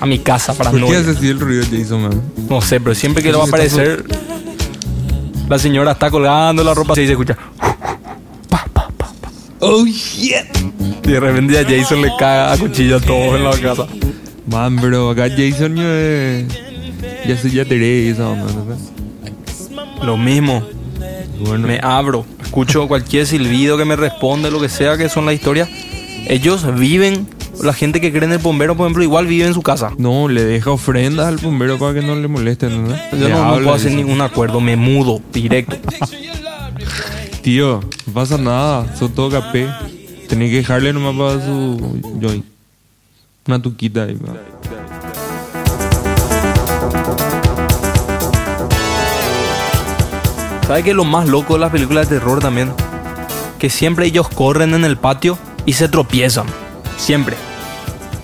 a 0.00 0.06
mi 0.06 0.20
casa 0.20 0.54
para 0.54 0.70
¿Por 0.70 0.78
no... 0.78 0.86
qué 0.86 0.94
hace 0.98 1.10
así 1.10 1.26
el 1.26 1.40
ruido 1.40 1.64
de 1.66 1.76
Jason, 1.82 2.02
man? 2.02 2.22
No 2.48 2.60
sé, 2.60 2.78
pero 2.78 2.94
siempre 2.94 3.20
que 3.20 3.32
le 3.32 3.36
va 3.36 3.42
a 3.42 3.48
aparecer... 3.48 4.04
La 5.48 5.58
señora 5.58 5.92
está 5.92 6.10
colgando 6.10 6.62
la 6.62 6.74
ropa 6.74 6.92
y 6.92 7.06
se 7.06 7.12
escucha... 7.12 7.34
Oh, 9.60 9.84
shit. 9.86 10.46
Y 11.04 11.10
de 11.10 11.20
repente 11.20 11.58
a 11.58 11.64
Jason 11.64 12.02
le 12.02 12.10
cae 12.18 12.52
a 12.52 12.56
cuchillo 12.56 12.96
a 12.96 13.00
todos 13.00 13.36
en 13.36 13.44
la 13.44 13.58
casa. 13.58 13.86
Man, 14.46 14.78
pero 14.80 15.10
acá 15.10 15.28
Jason 15.28 15.76
yo 15.76 15.82
eh, 15.84 16.46
ya 17.26 17.36
soy 17.36 17.50
ya 17.50 17.64
tiré 17.64 18.04
y 18.04 18.08
esa 18.08 18.28
onda, 18.28 18.46
¿no? 18.52 20.04
Lo 20.04 20.16
mismo. 20.16 20.66
Bueno, 21.40 21.68
me 21.68 21.78
abro, 21.82 22.24
escucho 22.42 22.88
cualquier 22.88 23.26
silbido 23.26 23.76
que 23.76 23.84
me 23.84 23.94
responde, 23.96 24.50
lo 24.50 24.60
que 24.60 24.68
sea 24.68 24.96
que 24.96 25.08
son 25.08 25.26
las 25.26 25.34
historias. 25.34 25.68
Ellos 26.26 26.66
viven, 26.76 27.26
la 27.62 27.72
gente 27.72 28.00
que 28.00 28.10
cree 28.10 28.24
en 28.24 28.32
el 28.32 28.38
bombero, 28.38 28.76
por 28.76 28.86
ejemplo, 28.86 29.02
igual 29.02 29.26
vive 29.26 29.46
en 29.46 29.54
su 29.54 29.62
casa. 29.62 29.92
no, 29.98 30.28
le 30.28 30.44
deja 30.44 30.70
ofrendas 30.70 31.26
al 31.26 31.36
bombero 31.38 31.78
para 31.78 31.94
que 31.94 32.02
no 32.02 32.16
le 32.16 32.28
molesten, 32.28 32.88
¿no? 32.88 32.94
Yo 33.12 33.28
no, 33.28 33.44
no 33.44 33.54
puedo 33.54 33.74
hacer 33.74 33.92
ningún 33.92 34.20
acuerdo, 34.20 34.60
me 34.60 34.76
mudo 34.76 35.20
directo. 35.32 35.76
Tío, 37.42 37.80
no 38.06 38.12
pasa 38.12 38.36
nada, 38.36 38.94
son 38.96 39.12
todo 39.12 39.30
capé. 39.30 39.68
Tenés 40.28 40.50
que 40.50 40.56
dejarle 40.56 40.92
nomás 40.92 41.14
para 41.14 41.44
su 41.44 42.00
joint. 42.20 42.44
Una 43.46 43.62
tuquita 43.62 44.02
ahí, 44.02 44.14
va. 44.14 44.34
¿Sabes 50.66 50.84
qué 50.84 50.90
es 50.90 50.96
lo 50.96 51.04
más 51.04 51.26
loco 51.26 51.54
de 51.54 51.60
las 51.60 51.70
películas 51.70 52.10
de 52.10 52.18
terror 52.18 52.40
también? 52.40 52.70
Que 53.58 53.70
siempre 53.70 54.04
ellos 54.04 54.28
corren 54.28 54.74
en 54.74 54.84
el 54.84 54.98
patio 54.98 55.38
y 55.64 55.72
se 55.72 55.88
tropiezan. 55.88 56.46
Siempre. 56.98 57.36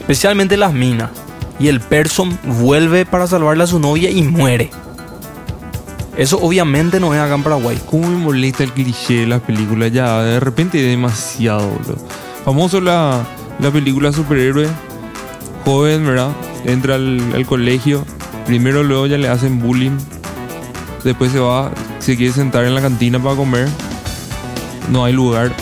Especialmente 0.01 0.59
las 0.59 0.75
minas. 0.75 1.11
Y 1.59 1.69
el 1.69 1.81
person 1.81 2.39
vuelve 2.45 3.07
para 3.07 3.27
salvarle 3.27 3.65
a 3.65 3.67
su 3.67 3.79
novia 3.79 4.11
y 4.11 4.23
muere. 4.23 4.71
Eso 6.17 6.39
obviamente 6.41 7.01
no 7.01 7.13
es 7.13 7.21
acá 7.21 7.35
en 7.35 7.43
Paraguay. 7.43 7.81
¿Cómo 7.91 8.09
me 8.09 8.17
molesta 8.17 8.63
el 8.63 8.73
cliché 8.73 9.21
de 9.21 9.27
las 9.27 9.41
películas? 9.41 9.91
Ya, 9.91 10.23
de 10.23 10.39
repente 10.39 10.79
es 10.79 10.87
demasiado, 10.89 11.69
boludo. 11.69 11.97
Famoso 12.45 12.81
la, 12.81 13.27
la 13.59 13.71
película 13.71 14.13
superhéroe. 14.13 14.69
Joven, 15.65 16.07
¿verdad? 16.07 16.31
Entra 16.65 16.95
al, 16.95 17.21
al 17.35 17.47
colegio. 17.47 18.05
Primero 18.47 18.85
luego 18.85 19.07
ya 19.07 19.19
le 19.19 19.29
hacen 19.29 19.59
bullying. 19.59 19.97
Después 21.03 21.33
se 21.33 21.41
va, 21.41 21.73
se 21.99 22.17
quiere 22.17 22.33
sentar 22.33 22.65
en 22.65 22.75
la 22.75 22.81
cantina 22.81 23.19
para 23.19 23.35
comer. 23.35 23.69
No 24.91 25.05
hay 25.05 25.15
lugar. 25.15 25.53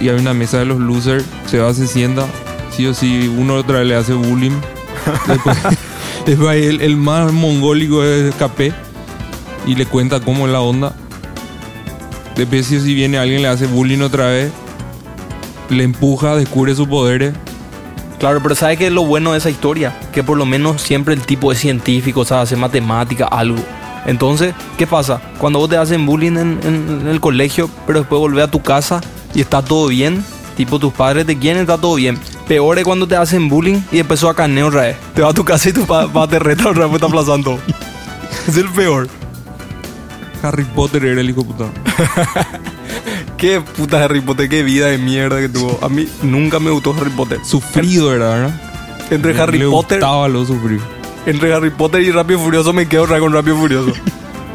Y 0.00 0.08
hay 0.08 0.16
una 0.16 0.34
mesa 0.34 0.58
de 0.58 0.66
los 0.66 0.80
losers. 0.80 1.24
Se 1.46 1.58
va, 1.58 1.72
se 1.72 1.86
sienta. 1.86 2.26
Sí 2.70 2.86
o 2.86 2.92
sí, 2.92 3.32
uno 3.38 3.54
otra 3.54 3.78
vez 3.78 3.88
le 3.88 3.94
hace 3.94 4.12
bullying. 4.12 4.52
Después, 6.26 6.66
el, 6.66 6.80
el 6.82 6.96
más 6.96 7.32
mongólico 7.32 8.04
es 8.04 8.34
Capé. 8.34 8.72
Y 9.66 9.74
le 9.74 9.86
cuenta 9.86 10.20
cómo 10.20 10.46
es 10.46 10.52
la 10.52 10.60
onda. 10.60 10.92
Después 12.36 12.66
si 12.66 12.80
si 12.80 12.94
viene 12.94 13.18
alguien 13.18 13.42
le 13.42 13.48
hace 13.48 13.66
bullying 13.66 14.00
otra 14.00 14.26
vez. 14.26 14.52
Le 15.68 15.84
empuja, 15.84 16.36
descubre 16.36 16.74
sus 16.74 16.88
poderes. 16.88 17.34
Claro, 18.18 18.40
pero 18.40 18.54
¿sabes 18.54 18.78
qué 18.78 18.86
es 18.86 18.92
lo 18.92 19.04
bueno 19.04 19.32
de 19.32 19.38
esa 19.38 19.50
historia? 19.50 19.98
Que 20.12 20.22
por 20.22 20.38
lo 20.38 20.46
menos 20.46 20.80
siempre 20.80 21.12
el 21.12 21.22
tipo 21.22 21.50
es 21.50 21.58
científico, 21.58 22.24
sabe 22.24 22.42
hacer 22.42 22.56
matemática, 22.56 23.26
algo. 23.26 23.58
Entonces, 24.06 24.54
¿qué 24.78 24.86
pasa? 24.86 25.20
Cuando 25.38 25.58
vos 25.58 25.68
te 25.68 25.76
hacen 25.76 26.06
bullying 26.06 26.36
en, 26.36 27.08
el 27.08 27.20
colegio, 27.20 27.68
pero 27.86 28.00
después 28.00 28.20
volvés 28.20 28.44
a 28.44 28.50
tu 28.50 28.62
casa 28.62 29.00
y 29.34 29.40
está 29.40 29.62
todo 29.62 29.88
bien, 29.88 30.24
tipo 30.56 30.78
tus 30.78 30.92
padres 30.92 31.26
te 31.26 31.38
quieren, 31.38 31.62
está 31.62 31.78
todo 31.78 31.96
bien. 31.96 32.18
Peor 32.46 32.78
es 32.78 32.84
cuando 32.84 33.08
te 33.08 33.16
hacen 33.16 33.48
bullying 33.48 33.80
y 33.90 34.02
sos 34.02 34.30
a 34.30 34.34
carneo 34.34 34.68
otra 34.68 34.82
vez. 34.82 34.96
Te 35.14 35.22
vas 35.22 35.30
a 35.30 35.34
tu 35.34 35.44
casa 35.44 35.68
y 35.68 35.72
tu 35.72 35.86
papá 35.86 36.28
te 36.28 36.38
reta 36.38 36.68
otra 36.68 36.86
vez, 36.86 36.94
está 36.94 37.06
aplazando. 37.06 37.58
Es 38.48 38.56
el 38.56 38.68
peor. 38.70 39.08
Harry 40.42 40.64
Potter 40.64 41.04
era 41.04 41.20
el 41.20 41.30
hijo 41.30 41.42
de 41.42 41.46
puta. 41.46 41.64
Qué 43.36 43.60
puta 43.60 44.04
Harry 44.04 44.20
Potter, 44.20 44.48
qué 44.48 44.62
vida 44.62 44.86
de 44.86 44.98
mierda 44.98 45.40
que 45.40 45.48
tuvo. 45.48 45.78
A 45.82 45.88
mí 45.88 46.06
nunca 46.22 46.60
me 46.60 46.70
gustó 46.70 46.94
Harry 46.96 47.10
Potter. 47.10 47.40
Sufrido 47.44 48.14
era, 48.14 48.28
¿verdad? 48.28 48.60
Entre 49.10 49.40
Harry 49.40 49.58
le 49.58 49.68
Potter, 49.68 49.98
gustaba 49.98 50.28
lo 50.28 50.44
sufrir. 50.44 50.80
entre 51.26 51.52
Harry 51.52 51.70
Potter 51.70 52.02
y 52.02 52.12
Rápido 52.12 52.38
y 52.40 52.42
Furioso 52.44 52.72
me 52.72 52.86
quedo 52.86 53.06
con 53.06 53.32
Rápido 53.32 53.56
y 53.56 53.60
Furioso. 53.60 53.92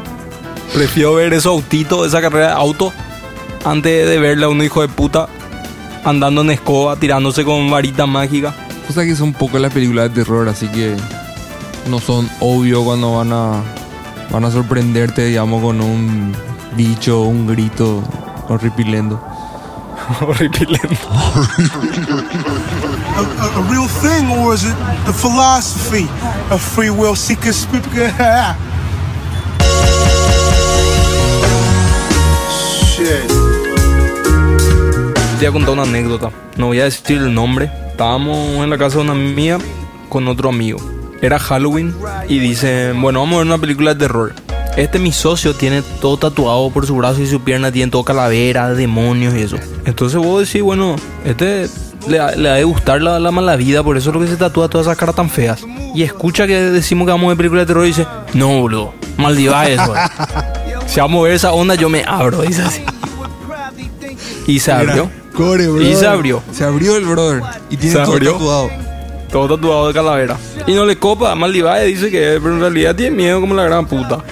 Prefiero 0.74 1.14
ver 1.14 1.34
esos 1.34 1.52
autitos, 1.52 2.06
esa 2.06 2.20
carrera 2.22 2.46
de 2.48 2.52
auto, 2.54 2.92
antes 3.64 4.08
de 4.08 4.18
verle 4.18 4.46
a 4.46 4.48
un 4.48 4.62
hijo 4.62 4.80
de 4.80 4.88
puta 4.88 5.28
andando 6.04 6.40
en 6.40 6.50
escoba, 6.50 6.96
tirándose 6.96 7.44
con 7.44 7.70
varita 7.70 8.06
mágica. 8.06 8.54
Cosa 8.86 9.04
que 9.04 9.14
son 9.16 9.34
pocas 9.34 9.60
las 9.60 9.72
películas 9.72 10.08
de 10.08 10.22
terror, 10.22 10.48
así 10.48 10.66
que 10.68 10.96
no 11.90 11.98
son 12.00 12.28
obvios 12.40 12.84
cuando 12.84 13.16
van 13.16 13.32
a 13.32 13.62
van 14.30 14.44
a 14.44 14.50
sorprenderte, 14.50 15.24
digamos, 15.24 15.62
con 15.62 15.80
un 15.80 16.36
bicho, 16.76 17.22
un 17.22 17.46
grito 17.46 18.02
horripilendo. 18.48 19.18
Horripilento. 20.20 21.08
a, 21.10 21.46
a, 23.20 23.22
a 23.58 23.60
real 23.70 23.88
thing, 24.00 24.30
or 24.30 24.54
is 24.54 24.64
it 24.64 24.74
the 25.04 25.12
philosophy 25.12 26.08
of 26.50 26.62
free 26.62 26.90
will 26.90 27.14
seekers? 27.14 27.66
Shit. 32.96 33.28
Te 35.38 35.44
voy 35.44 35.46
a 35.46 35.52
contar 35.52 35.74
una 35.74 35.82
anécdota. 35.82 36.30
No 36.56 36.66
voy 36.66 36.80
a 36.80 36.84
decir 36.84 37.18
el 37.18 37.34
nombre. 37.34 37.70
Estábamos 37.90 38.62
en 38.62 38.70
la 38.70 38.78
casa 38.78 38.96
de 38.96 39.02
una 39.02 39.12
amiga 39.12 39.58
con 40.08 40.26
otro 40.26 40.48
amigo. 40.48 40.78
Era 41.20 41.38
Halloween 41.38 41.94
y 42.28 42.38
dice, 42.38 42.92
bueno, 42.92 43.20
vamos 43.20 43.36
a 43.36 43.38
ver 43.38 43.46
una 43.46 43.58
película 43.58 43.94
de 43.94 44.00
terror. 44.00 44.32
Este 44.76 44.98
mi 45.00 45.10
socio 45.10 45.54
tiene 45.54 45.82
todo 46.00 46.16
tatuado 46.16 46.70
por 46.70 46.86
su 46.86 46.94
brazo 46.94 47.20
y 47.20 47.26
su 47.26 47.40
pierna, 47.40 47.72
tiene 47.72 47.90
todo 47.90 48.04
calavera, 48.04 48.70
demonios 48.74 49.34
y 49.34 49.42
eso. 49.42 49.56
Entonces 49.84 50.18
vos 50.20 50.46
decís, 50.46 50.62
bueno, 50.62 50.94
este 51.24 51.68
le, 52.06 52.36
le 52.36 52.48
ha 52.48 52.54
de 52.54 52.62
gustar 52.64 53.02
la, 53.02 53.18
la 53.18 53.32
mala 53.32 53.56
vida, 53.56 53.82
por 53.82 53.96
eso 53.96 54.10
es 54.10 54.14
lo 54.14 54.20
que 54.20 54.28
se 54.28 54.36
tatúa 54.36 54.68
todas 54.68 54.86
esas 54.86 54.96
caras 54.96 55.16
tan 55.16 55.28
feas. 55.28 55.64
Y 55.94 56.02
escucha 56.04 56.46
que 56.46 56.54
decimos 56.60 57.06
que 57.06 57.10
vamos 57.10 57.24
a 57.24 57.28
ver 57.30 57.36
película 57.38 57.62
de 57.62 57.66
terror 57.66 57.84
y 57.84 57.88
dice, 57.88 58.06
no, 58.34 58.60
boludo, 58.60 58.94
Maldiva 59.16 59.66
eso. 59.68 59.96
eh". 59.96 60.00
si 60.86 61.00
vamos 61.00 61.20
a 61.20 61.24
ver 61.24 61.32
esa 61.32 61.52
onda, 61.52 61.74
yo 61.74 61.88
me 61.88 62.04
abro, 62.06 62.42
dice 62.42 62.62
así. 62.62 62.82
Y 64.46 64.60
se 64.60 64.70
abrió. 64.70 65.10
Core, 65.34 65.66
Y 65.82 65.94
se 65.94 66.06
abrió. 66.06 66.42
Se 66.52 66.64
abrió 66.64 66.96
el 66.96 67.04
brother. 67.04 67.42
Y 67.70 67.76
tiene 67.76 67.96
Se 67.96 68.02
todo 68.02 68.12
abrió. 68.14 68.32
tatuado. 68.34 68.70
Todo 69.30 69.56
tatuado 69.56 69.88
de 69.88 69.94
calavera. 69.94 70.38
Y 70.66 70.72
no 70.72 70.86
le 70.86 70.98
copa, 70.98 71.34
Maldivae 71.34 71.86
dice 71.86 72.10
que 72.10 72.38
pero 72.42 72.54
en 72.54 72.60
realidad 72.60 72.96
tiene 72.96 73.16
miedo 73.16 73.40
como 73.40 73.54
la 73.54 73.64
gran 73.64 73.86
puta. 73.86 74.24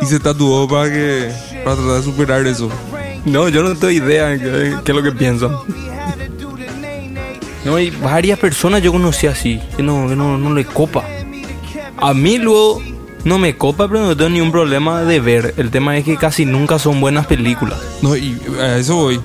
Y 0.00 0.06
se 0.06 0.18
tatuó 0.18 0.66
para 0.68 0.90
que. 0.90 1.30
para 1.64 1.76
tratar 1.76 1.96
de 1.96 2.02
superar 2.02 2.46
eso. 2.46 2.70
No, 3.24 3.48
yo 3.48 3.62
no 3.62 3.74
tengo 3.74 3.90
idea 3.90 4.28
de 4.28 4.38
qué, 4.38 4.76
qué 4.84 4.92
es 4.92 4.96
lo 4.96 5.02
que 5.02 5.12
piensan. 5.12 5.52
No, 7.64 7.78
y 7.78 7.90
varias 7.90 8.38
personas 8.38 8.82
yo 8.82 8.92
conocí 8.92 9.26
así, 9.26 9.60
que 9.76 9.82
no, 9.82 10.08
que 10.08 10.16
no, 10.16 10.38
no 10.38 10.54
le 10.54 10.64
copa. 10.64 11.04
A 11.98 12.14
mí 12.14 12.38
luego 12.38 12.80
no 13.24 13.38
me 13.38 13.56
copa, 13.56 13.88
pero 13.88 14.06
no 14.06 14.16
tengo 14.16 14.30
ningún 14.30 14.52
problema 14.52 15.02
de 15.02 15.20
ver. 15.20 15.54
El 15.56 15.70
tema 15.70 15.96
es 15.96 16.04
que 16.04 16.16
casi 16.16 16.46
nunca 16.46 16.78
son 16.78 17.00
buenas 17.00 17.26
películas. 17.26 17.78
No, 18.00 18.16
y 18.16 18.40
a 18.60 18.78
eso 18.78 18.96
voy. 18.96 19.20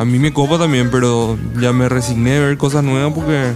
A 0.00 0.04
mí 0.06 0.18
me 0.18 0.32
copa 0.32 0.58
también, 0.58 0.90
pero 0.90 1.36
ya 1.60 1.72
me 1.74 1.86
resigné 1.88 2.38
a 2.38 2.40
ver 2.40 2.56
cosas 2.56 2.82
nuevas 2.82 3.12
porque. 3.14 3.52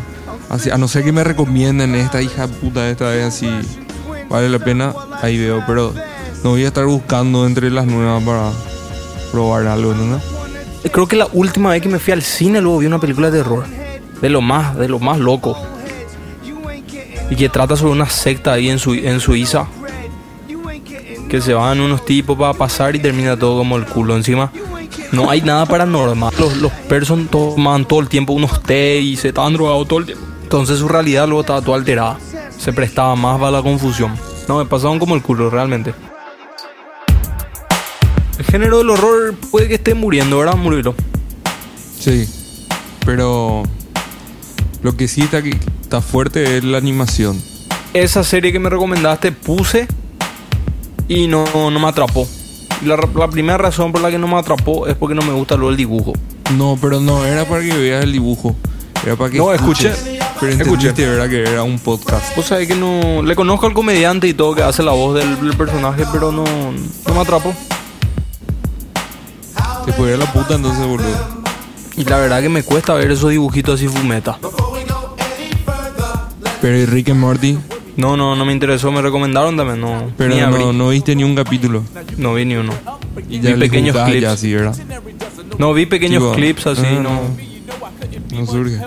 Así, 0.51 0.71
a 0.71 0.77
no 0.77 0.89
ser 0.89 1.03
que 1.05 1.11
me 1.11 1.25
recomienden 1.25 1.95
esta 1.95 2.21
hija 2.21 2.47
puta, 2.47 2.89
esta 2.91 3.09
vez 3.09 3.25
así. 3.25 3.49
Vale 4.29 4.49
la 4.51 4.59
pena, 4.59 4.93
ahí 5.23 5.39
veo, 5.39 5.63
pero 5.67 5.95
no 6.45 6.51
voy 6.51 6.65
a 6.65 6.69
estar 6.69 6.85
buscando 6.85 7.47
entre 7.47 7.71
las 7.71 7.87
nuevas 7.87 8.23
para 8.23 8.51
probar 9.33 9.67
algo, 9.67 9.95
¿no? 9.95 10.21
Creo 10.93 11.09
que 11.09 11.17
la 11.17 11.29
última 11.33 11.71
vez 11.71 11.81
que 11.81 11.89
me 11.89 11.99
fui 11.99 12.13
al 12.13 12.23
cine 12.23 12.61
luego 12.61 12.79
vi 12.79 12.87
una 12.87 12.99
película 13.01 13.31
de 13.31 13.39
terror. 13.39 13.65
De 14.21 14.29
lo 14.29 14.43
más, 14.43 14.77
de 14.77 14.87
lo 14.89 14.99
más 14.99 15.19
loco. 15.19 15.57
Y 17.31 17.37
que 17.37 17.49
trata 17.49 17.75
sobre 17.75 17.93
una 17.93 18.07
secta 18.09 18.53
ahí 18.53 18.69
en, 18.69 18.79
Sui- 18.79 19.07
en 19.07 19.19
Suiza. 19.19 19.67
Que 21.29 21.41
se 21.41 21.55
van 21.55 21.81
unos 21.81 22.05
tipos 22.05 22.37
para 22.39 22.53
pasar 22.53 22.95
y 22.95 22.99
termina 23.01 23.37
todo 23.37 23.57
como 23.59 23.77
el 23.77 23.87
culo. 23.87 24.15
Encima, 24.15 24.53
no 25.15 25.31
hay 25.31 25.41
nada 25.43 25.67
paranormal. 25.67 26.33
Los, 26.39 26.57
los 26.59 26.73
person 26.89 27.27
toman 27.29 27.87
todo 27.87 28.01
el 28.01 28.09
tiempo 28.09 28.33
unos 28.33 28.63
té 28.63 28.99
y 29.01 29.17
se 29.17 29.29
estaban 29.29 29.53
drogados 29.55 29.87
todo 29.89 29.99
el 30.01 30.07
tiempo. 30.07 30.25
Entonces 30.43 30.79
su 30.79 30.89
realidad 30.89 31.27
luego 31.27 31.41
estaba 31.41 31.63
toda 31.63 31.77
alterada. 31.79 32.19
Se 32.59 32.73
prestaba 32.73 33.17
más 33.17 33.39
para 33.39 33.51
la 33.53 33.63
confusión. 33.63 34.15
No, 34.49 34.59
me 34.59 34.67
pasaron 34.67 34.99
como 34.99 35.15
el 35.15 35.23
culo, 35.23 35.51
realmente. 35.51 35.95
El 38.39 38.45
género 38.45 38.79
del 38.79 38.91
horror 38.91 39.35
puede 39.51 39.69
que 39.69 39.75
esté 39.75 39.95
muriendo, 39.95 40.39
¿verdad? 40.39 40.57
Murilo. 40.57 40.95
Sí, 41.99 42.29
pero 43.07 43.63
lo 44.83 44.97
que 44.97 45.09
sí 45.09 45.23
está, 45.23 45.39
aquí- 45.39 45.59
está 45.81 46.01
fuerte 46.01 46.59
es 46.59 46.65
la 46.65 46.79
animación. 46.79 47.41
esa 47.95 48.25
serie 48.25 48.53
que 48.53 48.59
me 48.59 48.69
recomendaste 48.69 49.31
puse 49.33 49.87
y 51.09 51.29
no, 51.29 51.45
no 51.55 51.79
me 51.79 51.87
atrapó. 51.87 52.27
Y 52.83 52.87
La, 52.87 52.97
la 52.97 53.29
primera 53.29 53.59
razón 53.59 53.93
por 53.93 54.01
la 54.01 54.11
que 54.11 54.19
no 54.19 54.29
me 54.29 54.37
atrapó 54.37 54.87
es 54.87 54.95
porque 54.97 55.15
no 55.15 55.23
me 55.23 55.33
gusta 55.33 55.57
lo 55.57 55.69
del 55.69 55.77
dibujo. 55.77 56.13
No, 56.57 56.79
pero 56.81 57.01
no, 57.01 57.25
era 57.25 57.45
para 57.45 57.63
que 57.63 57.75
veas 57.77 58.05
el 58.05 58.13
dibujo. 58.13 58.55
Era 59.05 59.17
para 59.17 59.31
que 59.31 59.39
No, 59.39 59.53
escuché. 59.53 59.93
Pero 60.41 60.53
entendiste, 60.53 61.07
¿verdad? 61.07 61.29
Que 61.29 61.43
era 61.43 61.63
un 61.63 61.79
podcast. 61.79 62.35
Vos 62.37 62.47
sabés 62.47 62.69
que 62.69 62.75
no. 62.75 63.23
Le 63.23 63.35
conozco 63.35 63.67
al 63.67 63.73
comediante 63.73 64.27
y 64.29 64.35
todo 64.35 64.55
que 64.55 64.63
hace 64.63 64.83
la 64.83 64.93
voz 64.93 65.15
del, 65.15 65.41
del 65.41 65.57
personaje, 65.57 66.05
pero 66.13 66.33
no, 66.33 66.45
no 66.45 67.15
me 67.15 67.21
atrapó. 67.21 67.55
Te 69.85 69.93
fue 69.93 70.15
a 70.15 70.17
la 70.17 70.31
puta 70.33 70.55
entonces, 70.55 70.87
boludo. 70.87 71.45
Y 71.97 72.05
la 72.05 72.19
verdad 72.19 72.41
que 72.43 72.49
me 72.49 72.63
cuesta 72.63 72.95
ver 72.95 73.11
esos 73.11 73.31
dibujitos 73.31 73.75
así 73.77 73.89
fumeta. 73.89 74.39
Pero 76.61 76.79
y 76.79 76.87
Rick 76.87 77.11
and 77.11 77.21
Morty, 77.21 77.59
No, 77.97 78.17
no, 78.17 78.35
no 78.35 78.45
me 78.45 78.53
interesó, 78.53 78.91
me 78.91 79.01
recomendaron 79.01 79.57
también, 79.57 79.81
no. 79.81 80.13
pero 80.17 80.35
ni 80.35 80.41
no, 80.41 80.73
no 80.73 80.89
viste 80.89 81.15
ni 81.15 81.23
un 81.25 81.35
capítulo. 81.35 81.85
No 82.17 82.35
vi 82.35 82.45
ni 82.45 82.57
uno. 82.57 82.73
Y 83.29 83.39
Vi 83.39 83.55
pequeños 83.55 83.97
clips. 83.97 84.21
ya 84.21 84.33
así, 84.33 84.53
¿verdad? 84.53 84.77
No, 85.59 85.73
vi 85.73 85.87
pequeños 85.87 86.35
clips 86.35 86.67
así, 86.67 86.83
ah, 86.85 87.01
no. 87.03 87.21
No 88.37 88.47
surge. 88.47 88.81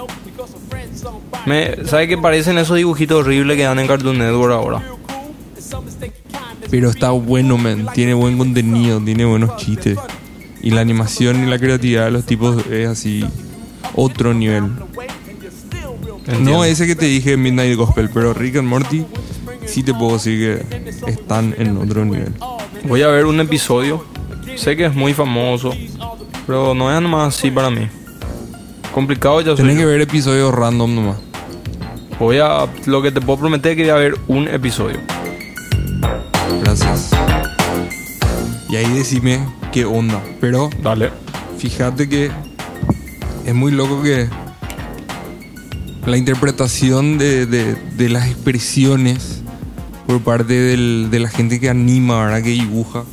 Me, 1.46 1.86
¿Sabes 1.86 2.10
qué 2.10 2.18
parecen 2.18 2.58
esos 2.58 2.76
dibujitos 2.76 3.24
horribles 3.24 3.56
que 3.56 3.64
dan 3.64 3.80
en 3.80 3.88
Cartoon 3.88 4.18
Network 4.18 4.52
ahora? 4.52 4.84
Pero 6.70 6.90
está 6.90 7.12
bueno, 7.12 7.58
man. 7.58 7.88
Tiene 7.94 8.14
buen 8.14 8.38
contenido, 8.38 9.00
tiene 9.00 9.24
buenos 9.24 9.56
chistes. 9.56 9.98
Y 10.62 10.72
la 10.72 10.82
animación 10.82 11.48
y 11.48 11.50
la 11.50 11.58
creatividad 11.58 12.06
de 12.06 12.12
los 12.12 12.26
tipos 12.26 12.66
es 12.68 12.88
así. 12.90 13.26
Otro 13.96 14.34
nivel. 14.34 14.66
No 16.40 16.64
ese 16.64 16.86
que 16.86 16.96
te 16.96 17.06
dije 17.06 17.38
Midnight 17.38 17.78
Gospel, 17.78 18.10
pero 18.14 18.34
Rick 18.34 18.58
and 18.58 18.68
Morty 18.68 19.06
sí 19.66 19.84
te 19.84 19.94
puedo 19.94 20.14
decir 20.14 20.66
que 20.70 21.10
están 21.10 21.56
en 21.58 21.78
otro 21.78 22.04
nivel. 22.06 22.34
Voy 22.86 23.02
a 23.02 23.08
ver 23.08 23.26
un 23.26 23.40
episodio. 23.40 24.04
Sé 24.56 24.76
que 24.76 24.86
es 24.86 24.96
muy 24.96 25.14
famoso, 25.14 25.74
pero 26.46 26.74
no 26.74 26.94
es 26.94 27.02
nomás 27.02 27.36
así 27.36 27.52
para 27.52 27.70
mí. 27.70 27.88
Complicado 28.94 29.42
ya 29.42 29.56
Tenés 29.56 29.78
que 29.78 29.86
ver 29.86 30.02
episodios 30.02 30.54
random 30.54 30.96
nomás. 30.96 31.18
Voy 32.20 32.40
a... 32.40 32.68
Lo 32.86 33.02
que 33.02 33.12
te 33.12 33.22
puedo 33.22 33.40
prometer 33.40 33.74
es 33.74 33.78
que 33.78 33.84
voy 33.84 33.92
a 33.92 33.96
ver 33.96 34.18
un 34.28 34.48
episodio. 34.48 34.98
Gracias. 36.64 37.12
Y 38.70 38.76
ahí 38.76 38.92
decime 38.94 39.40
qué 39.72 39.86
onda. 39.86 40.22
Pero 40.42 40.70
Dale. 40.82 41.12
fíjate 41.60 42.10
que 42.10 42.32
es 43.46 43.54
muy 43.54 43.72
loco 43.72 44.02
que 44.02 44.28
la 46.08 46.18
interpretación 46.18 47.18
de, 47.18 47.46
de- 47.46 47.76
de 47.76 48.10
las 48.10 48.28
expresiones 48.28 49.42
por 50.08 50.22
parte 50.22 50.54
del- 50.54 51.10
de 51.12 51.20
la 51.20 51.30
gente 51.30 51.60
que 51.60 51.70
anima, 51.70 52.24
¿verdad? 52.24 52.42
que 52.42 52.50
dibuja. 52.50 53.04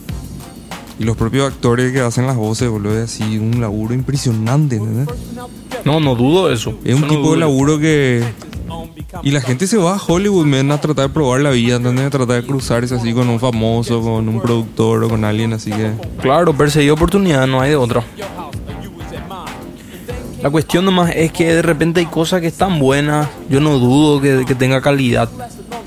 Y 0.99 1.03
los 1.05 1.17
propios 1.17 1.53
actores 1.53 1.93
que 1.93 2.01
hacen 2.01 2.27
las 2.27 2.37
voces, 2.37 2.69
boludo, 2.71 2.97
es 2.97 3.13
así 3.13 3.37
un 3.39 3.61
laburo 3.61 3.95
impresionante, 3.95 4.77
¿entendés? 4.77 5.09
No, 5.85 5.99
no 5.99 6.15
dudo 6.15 6.53
eso. 6.53 6.79
Es 6.85 6.95
un 6.95 7.01
Eso 7.05 7.07
no 7.07 7.09
tipo 7.09 7.23
de 7.23 7.27
dudo. 7.29 7.37
laburo 7.37 7.79
que... 7.81 8.23
Y 9.23 9.31
la 9.33 9.41
gente 9.41 9.67
se 9.67 9.77
va 9.77 9.95
a 9.97 10.01
Hollywood, 10.05 10.45
men, 10.47 10.71
a 10.73 10.81
tratar 10.81 11.09
de 11.09 11.15
probar 11.15 11.41
la 11.41 11.51
vida, 11.51 11.77
¿entendés? 11.77 12.07
A 12.07 12.11
tratar 12.11 12.41
de 12.43 12.47
cruzarse 12.47 12.95
así 12.95 13.13
con 13.13 13.29
un 13.29 13.39
famoso, 13.41 14.01
con 14.03 14.29
un 14.29 14.41
productor 14.41 15.05
o 15.05 15.09
con 15.09 15.25
alguien 15.25 15.53
así 15.53 15.71
que... 15.71 15.91
Claro, 16.23 16.53
perseguir 16.57 16.93
oportunidad, 16.93 17.47
no 17.49 17.61
hay 17.61 17.71
de 17.71 17.77
otra. 17.77 18.05
La 20.45 20.51
cuestión 20.51 20.85
nomás 20.85 21.11
es 21.17 21.33
que 21.33 21.55
de 21.55 21.63
repente 21.63 22.01
hay 22.01 22.07
cosas 22.07 22.43
que 22.43 22.49
están 22.49 22.79
buenas. 22.79 23.31
Yo 23.49 23.61
no 23.61 23.79
dudo 23.79 24.21
que, 24.21 24.55
tenga 24.55 24.83
calidad. 24.83 25.31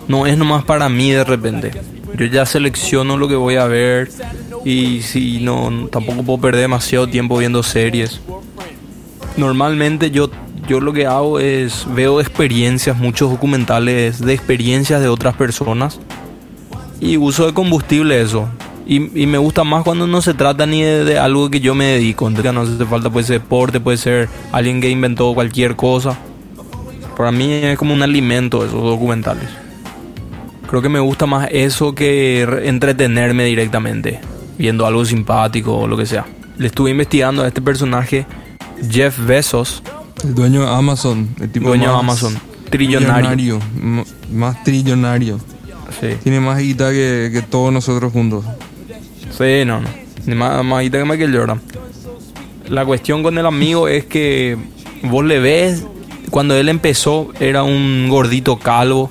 No 0.08 0.26
es 0.26 0.36
nomás 0.36 0.64
para 0.64 0.90
mí 0.90 1.12
de 1.12 1.24
repente. 1.24 1.74
Yo 2.18 2.26
ya 2.26 2.44
selecciono 2.44 3.18
lo 3.18 3.28
que 3.28 3.36
voy 3.36 3.58
a 3.58 3.66
ver. 3.66 4.10
Y 4.66 5.04
si 5.04 5.42
no, 5.42 5.88
tampoco 5.92 6.24
puedo 6.24 6.42
perder 6.42 6.62
demasiado 6.62 7.08
tiempo 7.08 7.38
viendo 7.38 7.62
series. 7.62 8.20
Normalmente 9.38 10.10
yo, 10.10 10.32
yo 10.68 10.80
lo 10.80 10.92
que 10.92 11.06
hago 11.06 11.38
es 11.38 11.86
veo 11.94 12.20
experiencias, 12.20 12.98
muchos 12.98 13.30
documentales 13.30 14.20
de 14.20 14.34
experiencias 14.34 15.02
de 15.02 15.08
otras 15.08 15.36
personas 15.36 16.00
y 17.00 17.18
uso 17.18 17.46
de 17.46 17.54
combustible 17.54 18.20
eso. 18.20 18.50
Y, 18.90 19.22
y 19.22 19.28
me 19.28 19.38
gusta 19.38 19.66
más 19.66 19.84
cuando 19.84 20.08
no 20.08 20.22
se 20.22 20.34
trata 20.34 20.66
ni 20.66 20.82
de, 20.82 21.04
de 21.04 21.20
algo 21.20 21.50
que 21.50 21.60
yo 21.60 21.76
me 21.76 21.86
dedico. 21.86 22.28
Entonces 22.28 22.54
no 22.54 22.62
hace 22.62 22.86
falta, 22.86 23.10
puede 23.10 23.26
ser 23.28 23.42
deporte, 23.42 23.80
puede 23.82 23.98
ser 23.98 24.30
alguien 24.54 24.80
que 24.80 24.90
inventó 24.90 25.34
cualquier 25.34 25.76
cosa. 25.76 26.18
Para 27.18 27.32
mí 27.32 27.52
es 27.52 27.78
como 27.78 27.94
un 27.94 28.02
alimento 28.02 28.64
esos 28.66 28.82
documentales. 28.82 29.44
Creo 30.70 30.82
que 30.82 30.90
me 30.90 31.00
gusta 31.00 31.26
más 31.26 31.50
eso 31.52 31.94
que 31.96 32.46
re- 32.48 32.70
entretenerme 32.70 33.44
directamente, 33.46 34.20
viendo 34.58 34.86
algo 34.86 35.04
simpático 35.06 35.76
o 35.78 35.88
lo 35.88 35.98
que 35.98 36.06
sea. 36.06 36.26
Le 36.58 36.68
estuve 36.68 36.92
investigando 36.92 37.44
a 37.44 37.48
este 37.48 37.62
personaje, 37.62 38.26
Jeff 38.90 39.18
Bezos, 39.26 39.84
El 40.24 40.34
dueño 40.36 40.62
de 40.62 40.70
Amazon, 40.70 41.30
el 41.42 41.50
tipo 41.50 41.68
dueño 41.70 41.92
de 41.92 41.98
Amazon, 41.98 42.38
trillonario. 42.70 43.60
más 44.32 44.64
trillonario. 44.64 45.40
Sí. 46.02 46.08
Tiene 46.24 46.40
más 46.40 46.58
guita 46.60 46.92
que, 46.92 47.30
que 47.34 47.42
todos 47.42 47.72
nosotros 47.74 48.12
juntos. 48.12 48.44
Sí, 49.38 49.66
no, 49.66 49.82
no. 49.82 49.88
Ni 50.26 50.36
más, 50.36 50.64
más 50.64 50.84
que 50.90 51.06
Michael 51.06 51.36
Jordan. 51.38 51.62
La 52.70 52.86
cuestión 52.86 53.24
con 53.24 53.38
el 53.38 53.46
amigo 53.46 53.88
es 53.88 54.06
que 54.06 54.58
vos 55.04 55.24
le 55.24 55.40
ves, 55.40 55.84
cuando 56.32 56.56
él 56.56 56.68
empezó 56.70 57.30
era 57.40 57.64
un 57.64 58.08
gordito 58.10 58.58
calvo, 58.60 59.10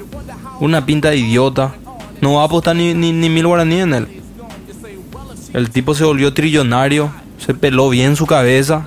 una 0.60 0.84
pinta 0.84 1.10
de 1.10 1.16
idiota. 1.18 1.74
No 2.20 2.34
va 2.34 2.42
a 2.42 2.46
apostar 2.46 2.76
ni, 2.76 2.92
ni, 2.94 3.12
ni 3.12 3.28
mil 3.30 3.46
guaraníes 3.46 3.84
en 3.84 3.94
él. 3.94 4.08
El 5.54 5.70
tipo 5.70 5.94
se 5.94 6.04
volvió 6.04 6.34
trillonario, 6.34 7.10
se 7.38 7.54
peló 7.54 7.88
bien 7.88 8.16
su 8.16 8.26
cabeza, 8.26 8.86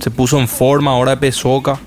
se 0.00 0.10
puso 0.10 0.40
en 0.40 0.48
forma 0.48 0.90
ahora 0.92 1.12
de 1.12 1.16
pesoca. 1.18 1.78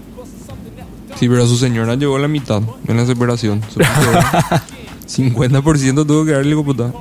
Sí, 1.20 1.28
pero 1.30 1.46
su 1.46 1.58
señora 1.58 1.96
llegó 1.96 2.16
a 2.16 2.20
la 2.20 2.28
mitad 2.28 2.62
en 2.88 2.98
la 2.98 3.06
separación. 3.06 3.62
Se 3.74 3.80
puso- 3.82 4.62
50% 5.08 6.06
tuvo 6.08 6.26
que 6.26 6.32
darle 6.32 6.56
puta. 6.56 6.92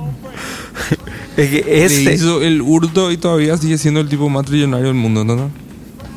Es 1.37 1.49
que 1.49 1.63
Le 1.63 1.85
ese, 1.85 2.13
hizo 2.13 2.43
el 2.43 2.61
hurto 2.61 3.11
y 3.11 3.17
todavía 3.17 3.57
sigue 3.57 3.77
siendo 3.77 3.99
el 3.99 4.09
tipo 4.09 4.29
más 4.29 4.45
trillonario 4.45 4.87
del 4.87 4.95
mundo, 4.95 5.23
¿no? 5.23 5.49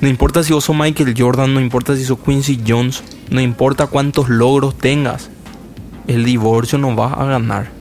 No 0.01 0.09
importa 0.09 0.43
si 0.43 0.53
vos 0.53 0.65
sos 0.65 0.77
Michael 0.77 1.15
Jordan, 1.17 1.55
no 1.55 1.61
importa 1.61 1.97
si 1.97 2.05
sos 2.05 2.19
Quincy 2.19 2.61
Jones, 2.67 3.03
no 3.31 3.41
importa 3.41 3.87
cuántos 3.87 4.29
logros 4.29 4.77
tengas, 4.77 5.31
el 6.07 6.25
divorcio 6.25 6.77
no 6.77 6.95
va 6.95 7.15
a 7.15 7.25
ganar. 7.25 7.73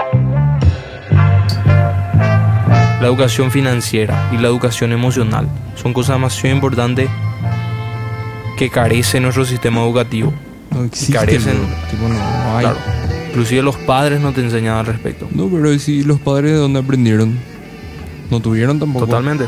La 3.02 3.08
educación 3.08 3.52
financiera 3.52 4.30
y 4.34 4.38
la 4.38 4.48
educación 4.48 4.94
emocional 4.94 5.50
son 5.76 5.94
cosas 5.94 6.16
demasiado 6.16 6.56
importantes 6.56 7.10
que 8.58 8.70
carece 8.70 9.20
nuestro 9.20 9.46
sistema 9.46 9.82
educativo. 9.82 10.34
No 10.72 10.86
existe. 10.86 11.14
carecen. 11.14 11.58
Tipo, 11.92 12.08
no, 12.08 12.14
no 12.14 12.58
hay. 12.58 12.66
Claro. 12.66 13.05
Inclusive 13.36 13.64
los 13.64 13.76
padres 13.76 14.22
no 14.22 14.32
te 14.32 14.40
enseñan 14.40 14.78
al 14.78 14.86
respecto. 14.86 15.28
No, 15.30 15.50
pero 15.50 15.78
si 15.78 16.04
los 16.04 16.22
padres 16.22 16.54
de 16.54 16.58
dónde 16.58 16.80
aprendieron. 16.80 17.38
No 18.32 18.40
tuvieron 18.40 18.80
tampoco. 18.80 19.08
Totalmente. 19.08 19.46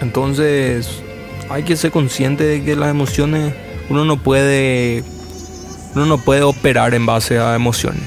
Entonces, 0.00 1.02
hay 1.50 1.64
que 1.64 1.76
ser 1.76 1.90
consciente 1.90 2.44
de 2.44 2.64
que 2.64 2.76
las 2.76 2.88
emociones, 2.88 3.52
uno 3.90 4.06
no 4.06 4.22
puede, 4.22 5.04
uno 5.94 6.06
no 6.06 6.16
puede 6.16 6.40
operar 6.44 6.94
en 6.94 7.04
base 7.04 7.38
a 7.38 7.54
emociones. 7.54 8.04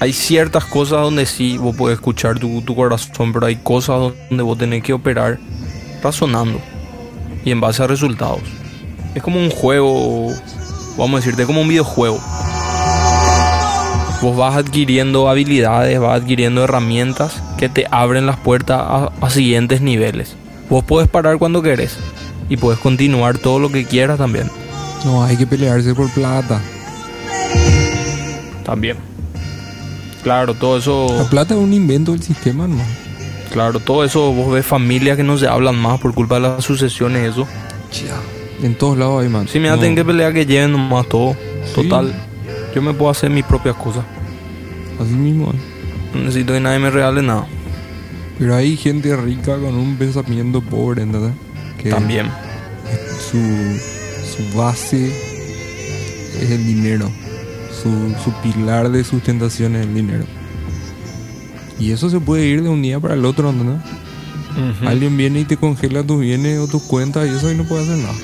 Hay 0.00 0.14
ciertas 0.14 0.64
cosas 0.64 1.02
donde 1.02 1.26
sí 1.26 1.58
vos 1.58 1.76
puedes 1.76 1.98
escuchar 1.98 2.38
tu, 2.38 2.62
tu 2.62 2.74
corazón, 2.74 3.34
pero 3.34 3.44
hay 3.44 3.56
cosas 3.56 4.14
donde 4.30 4.44
vos 4.44 4.56
tenés 4.56 4.82
que 4.82 4.94
operar 4.94 5.38
razonando 6.02 6.58
y 7.44 7.50
en 7.50 7.60
base 7.60 7.82
a 7.82 7.86
resultados. 7.86 8.40
Es 9.14 9.22
como 9.22 9.38
un 9.38 9.50
juego, 9.50 10.32
vamos 10.96 11.12
a 11.12 11.16
decirte, 11.16 11.44
como 11.44 11.60
un 11.60 11.68
videojuego. 11.68 12.18
Vos 14.26 14.36
vas 14.36 14.56
adquiriendo 14.56 15.28
habilidades, 15.28 16.00
vas 16.00 16.20
adquiriendo 16.20 16.64
herramientas 16.64 17.40
que 17.58 17.68
te 17.68 17.86
abren 17.92 18.26
las 18.26 18.36
puertas 18.36 18.80
a, 18.80 19.12
a 19.20 19.30
siguientes 19.30 19.80
niveles. 19.82 20.34
Vos 20.68 20.82
podés 20.82 21.06
parar 21.06 21.38
cuando 21.38 21.62
querés 21.62 21.96
y 22.48 22.56
puedes 22.56 22.80
continuar 22.80 23.38
todo 23.38 23.60
lo 23.60 23.70
que 23.70 23.84
quieras 23.84 24.18
también. 24.18 24.50
No, 25.04 25.22
hay 25.22 25.36
que 25.36 25.46
pelearse 25.46 25.94
por 25.94 26.10
plata. 26.10 26.60
También. 28.64 28.96
Claro, 30.24 30.54
todo 30.54 30.72
La 30.74 30.80
eso, 30.80 31.28
plata 31.30 31.54
es 31.54 31.60
un 31.60 31.72
invento 31.72 32.10
del 32.10 32.20
sistema, 32.24 32.66
¿no? 32.66 32.78
claro, 33.52 33.78
todo 33.78 34.04
eso, 34.04 34.32
vos 34.32 34.52
ves 34.52 34.66
familias 34.66 35.16
que 35.16 35.22
no 35.22 35.38
se 35.38 35.46
hablan 35.46 35.76
más 35.76 36.00
por 36.00 36.12
culpa 36.14 36.34
de 36.34 36.40
las 36.40 36.64
sucesiones, 36.64 37.30
eso. 37.30 37.46
En 38.60 38.74
todos 38.76 38.98
lados 38.98 39.22
hay, 39.22 39.28
man. 39.28 39.46
Si 39.46 39.60
me 39.60 39.68
No. 39.68 39.74
hacen 39.74 39.94
que 39.94 40.04
pelear 40.04 40.32
que 40.34 40.44
lleven 40.44 40.72
nomás 40.72 41.08
todo. 41.08 41.36
Sí. 41.64 41.82
Total. 41.88 42.12
Yo 42.74 42.82
me 42.82 42.92
puedo 42.92 43.08
hacer 43.12 43.30
mis 43.30 43.44
propias 43.44 43.76
cosas. 43.76 44.04
Así 45.00 45.12
mismo. 45.12 45.52
No 46.14 46.20
necesito 46.20 46.52
que 46.52 46.60
nadie 46.60 46.78
me 46.78 46.90
regale 46.90 47.22
nada. 47.22 47.46
Pero 48.38 48.54
hay 48.54 48.76
gente 48.76 49.16
rica 49.16 49.58
con 49.58 49.74
un 49.74 49.96
pensamiento 49.96 50.60
pobre, 50.60 51.02
¿entendés? 51.02 51.32
Que 51.78 51.90
También. 51.90 52.30
Su, 53.30 53.38
su 53.38 54.56
base 54.56 55.08
es 56.40 56.50
el 56.50 56.66
dinero. 56.66 57.10
Su, 57.82 58.14
su 58.22 58.32
pilar 58.42 58.90
de 58.90 59.04
sustentación 59.04 59.76
es 59.76 59.86
el 59.86 59.94
dinero. 59.94 60.24
Y 61.78 61.92
eso 61.92 62.08
se 62.08 62.20
puede 62.20 62.46
ir 62.46 62.62
de 62.62 62.68
un 62.68 62.82
día 62.82 63.00
para 63.00 63.14
el 63.14 63.24
otro, 63.24 63.50
¿entendés? 63.50 63.80
Alguien 64.86 65.16
viene 65.16 65.40
y 65.40 65.44
te 65.44 65.58
congela 65.58 66.02
tus 66.02 66.20
bienes 66.20 66.58
o 66.58 66.66
tus 66.66 66.82
cuentas 66.82 67.26
y 67.26 67.30
eso 67.30 67.48
ahí 67.48 67.54
no 67.54 67.64
puede 67.64 67.82
hacer 67.82 67.98
nada. 67.98 68.14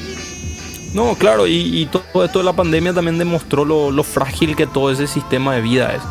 No, 0.94 1.14
claro, 1.14 1.46
y, 1.46 1.54
y 1.54 1.86
todo 1.86 2.24
esto 2.24 2.38
de 2.38 2.44
la 2.44 2.54
pandemia 2.54 2.92
también 2.92 3.18
demostró 3.18 3.64
lo, 3.64 3.90
lo 3.90 4.02
frágil 4.02 4.56
que 4.56 4.66
todo 4.66 4.90
ese 4.90 5.06
sistema 5.06 5.54
de 5.54 5.60
vida 5.60 5.94
es. 5.94 6.02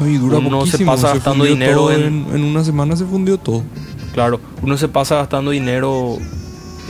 No, 0.00 0.08
y 0.08 0.16
dura 0.16 0.38
Uno 0.38 0.64
se 0.66 0.84
pasa 0.84 1.14
gastando 1.14 1.44
dinero 1.44 1.92
en- 1.92 2.26
en... 2.34 2.42
una 2.44 2.64
semana 2.64 2.96
se 2.96 3.04
fundió 3.04 3.36
todo. 3.38 3.62
Claro, 4.14 4.40
uno 4.62 4.76
se 4.76 4.88
pasa 4.88 5.16
gastando 5.16 5.50
dinero 5.52 6.16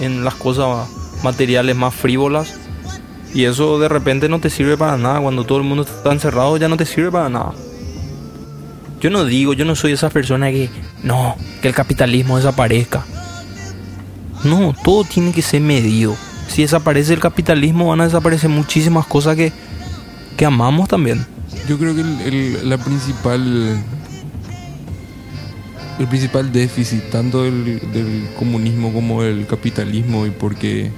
en 0.00 0.24
las 0.24 0.34
cosas 0.34 0.88
materiales 1.22 1.76
más 1.76 1.94
frívolas 1.94 2.54
y 3.34 3.44
eso 3.44 3.78
de 3.78 3.88
repente 3.88 4.28
no 4.28 4.38
te 4.38 4.48
sirve 4.50 4.76
para 4.76 4.96
nada. 4.96 5.20
Cuando 5.20 5.44
todo 5.44 5.58
el 5.58 5.64
mundo 5.64 5.82
está 5.82 6.12
encerrado 6.12 6.56
ya 6.56 6.68
no 6.68 6.76
te 6.76 6.86
sirve 6.86 7.10
para 7.10 7.28
nada. 7.28 7.52
Yo 9.00 9.10
no 9.10 9.24
digo, 9.24 9.54
yo 9.54 9.64
no 9.64 9.74
soy 9.74 9.92
esa 9.92 10.10
persona 10.10 10.50
que 10.50 10.68
no, 11.02 11.34
que 11.62 11.68
el 11.68 11.74
capitalismo 11.74 12.36
desaparezca. 12.36 13.04
No, 14.44 14.74
todo 14.84 15.04
tiene 15.04 15.32
que 15.32 15.42
ser 15.42 15.60
medido. 15.62 16.16
Si 16.48 16.62
desaparece 16.62 17.12
el 17.14 17.20
capitalismo 17.20 17.88
van 17.88 18.00
a 18.00 18.04
desaparecer 18.04 18.50
muchísimas 18.50 19.06
cosas 19.06 19.36
que, 19.36 19.52
que 20.36 20.44
amamos 20.44 20.88
también. 20.88 21.26
Yo 21.70 21.78
creo 21.78 21.94
que 21.94 22.00
el, 22.00 22.20
el- 22.22 22.68
la 22.68 22.78
principal 22.78 23.78
el 26.00 26.06
principal 26.08 26.50
déficit 26.50 27.10
tanto 27.10 27.44
del, 27.44 27.64
del 27.92 28.28
comunismo 28.36 28.92
como 28.92 29.22
del 29.22 29.46
capitalismo 29.46 30.26
y 30.26 30.30
porque 30.30 30.90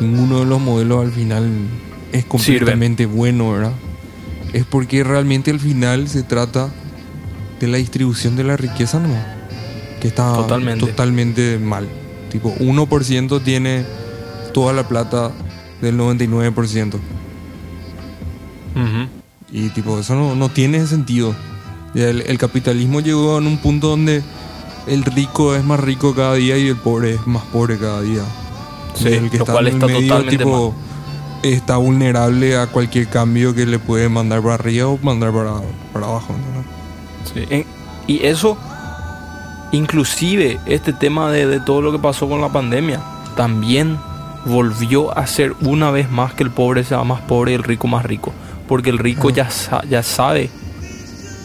ninguno 0.00 0.40
de 0.40 0.46
los 0.46 0.60
modelos 0.60 1.04
al 1.06 1.12
final 1.12 1.48
es 2.10 2.24
completamente 2.24 3.06
bueno, 3.06 3.52
¿verdad? 3.52 3.74
Es 4.52 4.64
porque 4.64 5.04
realmente 5.04 5.52
al 5.52 5.60
final 5.60 6.08
se 6.08 6.24
trata 6.24 6.68
de 7.60 7.68
la 7.68 7.76
distribución 7.76 8.34
de 8.34 8.42
la 8.42 8.56
riqueza 8.56 8.98
nomás, 8.98 9.24
que 10.00 10.08
está 10.08 10.34
Totalmente. 10.34 10.84
totalmente 10.84 11.60
mal. 11.60 11.86
Tipo, 12.32 12.52
1% 12.56 13.40
tiene 13.44 13.84
toda 14.52 14.72
la 14.72 14.88
plata 14.88 15.30
del 15.80 15.96
99%. 15.96 16.98
Y 19.52 19.68
tipo, 19.68 19.98
eso 19.98 20.14
no, 20.14 20.34
no 20.34 20.48
tiene 20.48 20.86
sentido. 20.86 21.34
El, 21.94 22.22
el 22.22 22.38
capitalismo 22.38 23.00
llegó 23.00 23.38
en 23.38 23.46
un 23.46 23.58
punto 23.58 23.88
donde 23.88 24.22
el 24.86 25.04
rico 25.04 25.54
es 25.54 25.62
más 25.62 25.78
rico 25.78 26.14
cada 26.14 26.34
día 26.34 26.56
y 26.56 26.68
el 26.68 26.76
pobre 26.76 27.14
es 27.14 27.26
más 27.26 27.42
pobre 27.44 27.78
cada 27.78 28.00
día. 28.00 28.22
Sí, 28.94 29.08
Y 29.08 29.12
el 29.12 29.30
que 29.30 29.38
lo 29.38 29.44
está 29.44 29.52
cual 29.52 29.68
en 29.68 29.74
el 29.74 29.74
está 29.74 29.86
medio, 29.86 30.08
totalmente 30.08 30.38
tipo, 30.38 30.74
está 31.42 31.76
vulnerable 31.76 32.56
a 32.56 32.66
cualquier 32.66 33.08
cambio 33.08 33.54
que 33.54 33.66
le 33.66 33.78
puede 33.78 34.08
mandar 34.08 34.42
para 34.42 34.54
arriba 34.54 34.88
o 34.88 34.98
mandar 35.02 35.32
para, 35.32 35.54
para 35.92 36.06
abajo. 36.06 36.34
y 38.06 38.26
eso, 38.26 38.56
inclusive 39.72 40.60
este 40.66 40.92
tema 40.92 41.30
de, 41.30 41.46
de 41.46 41.60
todo 41.60 41.82
lo 41.82 41.92
que 41.92 41.98
pasó 41.98 42.28
con 42.28 42.40
la 42.40 42.50
pandemia, 42.50 43.00
también 43.36 43.98
volvió 44.44 45.16
a 45.16 45.26
ser 45.26 45.54
una 45.60 45.90
vez 45.90 46.10
más 46.10 46.34
que 46.34 46.42
el 46.42 46.50
pobre 46.50 46.84
sea 46.84 47.04
más 47.04 47.20
pobre 47.22 47.52
y 47.52 47.54
el 47.54 47.62
rico 47.62 47.86
más 47.86 48.04
rico. 48.04 48.32
Porque 48.72 48.88
el 48.88 48.96
rico 48.96 49.28
ya, 49.28 49.50
sa- 49.50 49.84
ya 49.86 50.02
sabe, 50.02 50.48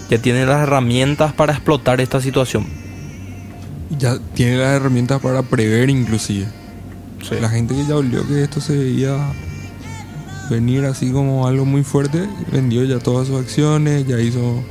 ya 0.10 0.18
tiene 0.18 0.46
las 0.46 0.62
herramientas 0.64 1.34
para 1.34 1.52
explotar 1.52 2.00
esta 2.00 2.22
situación. 2.22 2.66
Ya 4.00 4.18
tiene 4.34 4.56
las 4.56 4.70
herramientas 4.78 5.20
para 5.22 5.42
prever 5.44 5.90
inclusive. 5.90 6.48
La 7.42 7.50
gente 7.50 7.76
que 7.76 7.86
ya 7.86 7.98
olió 7.98 8.26
que 8.26 8.44
esto 8.44 8.62
se 8.62 8.78
veía 8.78 9.18
venir 10.50 10.86
así 10.86 11.12
como 11.12 11.48
algo 11.48 11.66
muy 11.66 11.84
fuerte, 11.84 12.24
vendió 12.50 12.86
ya 12.86 13.00
todas 13.00 13.28
sus 13.28 13.42
acciones, 13.42 14.08
ya 14.08 14.22
hizo 14.22 14.64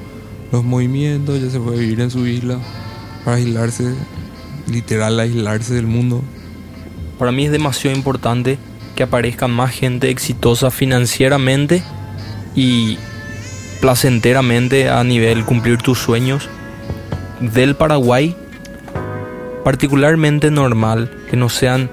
los 0.51 0.65
movimientos, 0.65 1.39
ya 1.43 1.51
se 1.51 1.61
fue 1.61 1.75
a 1.75 1.79
vivir 1.79 2.01
en 2.01 2.11
su 2.11 2.27
isla 2.27 2.57
para 3.27 3.37
aislarse, 3.37 3.93
literal 4.67 5.21
aislarse 5.21 5.75
del 5.75 5.87
mundo. 5.89 6.23
Para 7.19 7.33
mí 7.33 7.45
es 7.45 7.53
demasiado 7.53 7.95
importante 7.95 8.57
que 8.95 9.03
aparezcan 9.03 9.51
más 9.51 9.73
gente 9.73 10.09
exitosa 10.09 10.71
financieramente 10.71 11.83
y 12.57 12.99
placenteramente 13.81 14.89
a 14.89 15.05
nivel 15.05 15.45
cumplir 15.45 15.79
tus 15.79 15.99
sueños 15.99 16.49
del 17.41 17.77
Paraguay 17.77 18.35
particularmente 19.63 20.51
normal 20.51 21.11
que 21.31 21.37
no 21.37 21.49
sean 21.49 21.91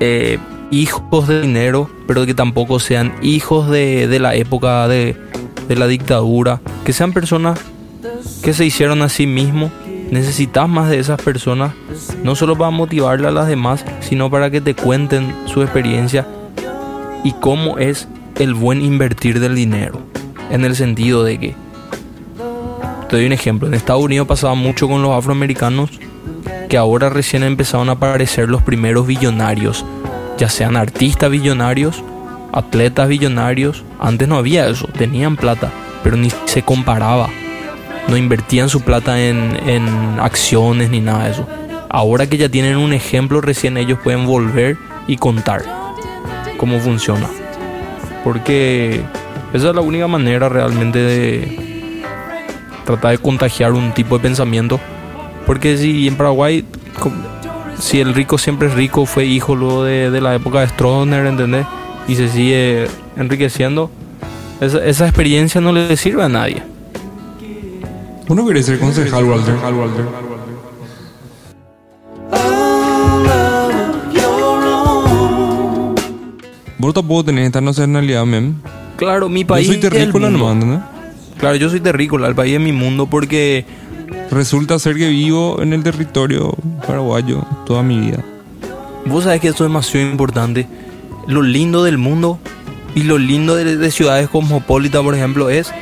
eh, 0.00 0.38
hijos 0.70 1.28
de 1.28 1.42
dinero 1.42 1.90
pero 2.06 2.24
que 2.24 2.34
tampoco 2.34 2.80
sean 2.80 3.14
hijos 3.22 3.70
de, 3.70 4.08
de 4.08 4.18
la 4.18 4.34
época 4.34 4.88
de, 4.88 5.16
de 5.68 5.76
la 5.76 5.86
dictadura 5.86 6.60
que 6.84 6.92
sean 6.92 7.12
personas 7.12 7.60
que 8.42 8.54
se 8.54 8.64
hicieron 8.64 9.02
a 9.02 9.08
sí 9.08 9.26
mismos 9.26 9.70
necesitas 10.10 10.68
más 10.68 10.88
de 10.88 10.98
esas 10.98 11.20
personas. 11.20 11.72
No 12.22 12.34
solo 12.34 12.56
para 12.56 12.70
motivarle 12.70 13.28
a 13.28 13.30
las 13.30 13.46
demás 13.46 13.84
sino 14.00 14.30
para 14.30 14.50
que 14.50 14.60
te 14.60 14.74
cuenten 14.74 15.34
su 15.46 15.62
experiencia 15.62 16.26
y 17.24 17.32
cómo 17.32 17.78
es 17.78 18.08
el 18.38 18.54
buen 18.54 18.82
invertir 18.82 19.40
del 19.40 19.54
dinero 19.54 20.00
en 20.50 20.64
el 20.64 20.76
sentido 20.76 21.24
de 21.24 21.38
que 21.38 21.54
te 23.08 23.16
doy 23.16 23.26
un 23.26 23.32
ejemplo 23.32 23.68
en 23.68 23.74
Estados 23.74 24.02
Unidos 24.02 24.26
pasaba 24.26 24.54
mucho 24.54 24.88
con 24.88 25.02
los 25.02 25.12
afroamericanos 25.12 25.90
que 26.68 26.76
ahora 26.76 27.08
recién 27.08 27.42
empezaron 27.42 27.88
a 27.88 27.92
aparecer 27.92 28.48
los 28.48 28.62
primeros 28.62 29.06
billonarios 29.06 29.84
ya 30.36 30.48
sean 30.48 30.76
artistas 30.76 31.30
billonarios 31.30 32.02
atletas 32.52 33.08
billonarios 33.08 33.84
antes 33.98 34.28
no 34.28 34.36
había 34.36 34.68
eso 34.68 34.88
tenían 34.96 35.36
plata 35.36 35.70
pero 36.02 36.16
ni 36.16 36.30
se 36.46 36.62
comparaba 36.62 37.28
no 38.08 38.16
invertían 38.16 38.68
su 38.68 38.80
plata 38.80 39.20
en, 39.20 39.56
en 39.68 40.18
acciones 40.18 40.90
ni 40.90 41.00
nada 41.00 41.24
de 41.24 41.30
eso. 41.32 41.46
Ahora 41.90 42.26
que 42.26 42.38
ya 42.38 42.48
tienen 42.48 42.76
un 42.76 42.92
ejemplo, 42.92 43.40
recién 43.40 43.76
ellos 43.76 43.98
pueden 44.02 44.26
volver 44.26 44.76
y 45.06 45.16
contar 45.16 45.62
cómo 46.56 46.80
funciona. 46.80 47.28
Porque 48.24 49.02
esa 49.52 49.68
es 49.68 49.74
la 49.74 49.80
única 49.80 50.06
manera 50.06 50.48
realmente 50.48 50.98
de 50.98 52.02
tratar 52.84 53.12
de 53.12 53.18
contagiar 53.18 53.72
un 53.72 53.92
tipo 53.92 54.16
de 54.16 54.22
pensamiento. 54.22 54.80
Porque 55.46 55.76
si 55.76 56.08
en 56.08 56.16
Paraguay, 56.16 56.64
si 57.78 58.00
el 58.00 58.14
rico 58.14 58.38
siempre 58.38 58.68
es 58.68 58.74
rico, 58.74 59.06
fue 59.06 59.24
hijo 59.24 59.54
luego 59.54 59.84
de, 59.84 60.10
de 60.10 60.20
la 60.20 60.34
época 60.34 60.60
de 60.60 60.68
Stroessner, 60.68 61.26
¿entendés? 61.26 61.66
Y 62.06 62.16
se 62.16 62.28
sigue 62.28 62.86
enriqueciendo, 63.16 63.90
esa, 64.60 64.84
esa 64.84 65.06
experiencia 65.06 65.60
no 65.60 65.72
le 65.72 65.96
sirve 65.96 66.22
a 66.22 66.28
nadie. 66.28 66.62
Uno 68.28 68.44
quiere 68.44 68.62
ser 68.62 68.78
concejal, 68.78 69.24
Walter. 69.24 69.54
Walter. 69.54 70.04
Vos 76.78 76.94
tampoco 76.94 77.24
tenés 77.24 77.46
esta 77.46 77.60
nacionalidad, 77.60 78.24
mem. 78.24 78.54
Claro, 78.96 79.28
mi 79.28 79.40
Yo 79.42 79.46
país. 79.48 79.66
soy 79.66 79.76
es 79.76 79.84
el 79.84 79.90
terrícola 79.90 80.30
nomás, 80.30 80.54
¿entendés? 80.54 80.80
Claro, 81.38 81.56
yo 81.56 81.70
soy 81.70 81.80
terrícola, 81.80 82.26
el 82.28 82.34
país 82.34 82.54
es 82.54 82.60
mi 82.60 82.72
mundo 82.72 83.06
porque 83.06 83.64
Resulta 84.30 84.78
ser 84.78 84.96
que 84.96 85.08
vivo 85.08 85.60
en 85.62 85.72
el 85.72 85.82
territorio 85.82 86.54
paraguayo 86.86 87.44
toda 87.66 87.82
mi 87.82 87.98
vida. 87.98 88.22
vos 89.06 89.24
sabés 89.24 89.40
que 89.40 89.48
esto 89.48 89.64
es 89.64 89.70
demasiado 89.70 90.10
importante. 90.10 90.66
Lo 91.26 91.42
lindo 91.42 91.82
del 91.84 91.98
mundo 91.98 92.38
y 92.94 93.02
lo 93.02 93.18
lindo 93.18 93.54
de, 93.54 93.76
de 93.76 93.90
ciudades 93.90 94.28
cosmopolitas, 94.28 95.02
por 95.02 95.14
ejemplo, 95.14 95.48
es 95.50 95.72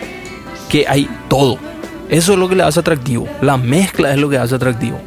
que 0.68 0.86
hay 0.88 1.08
todo. 1.28 1.58
Eso 2.08 2.32
es 2.34 2.38
lo 2.38 2.48
que 2.48 2.54
le 2.56 2.62
hace 2.62 2.80
atractivo. 2.80 3.28
La 3.42 3.56
mezcla 3.56 4.12
es 4.12 4.18
lo 4.18 4.28
que 4.28 4.38
hace 4.38 4.54
atractivo. 4.54 5.00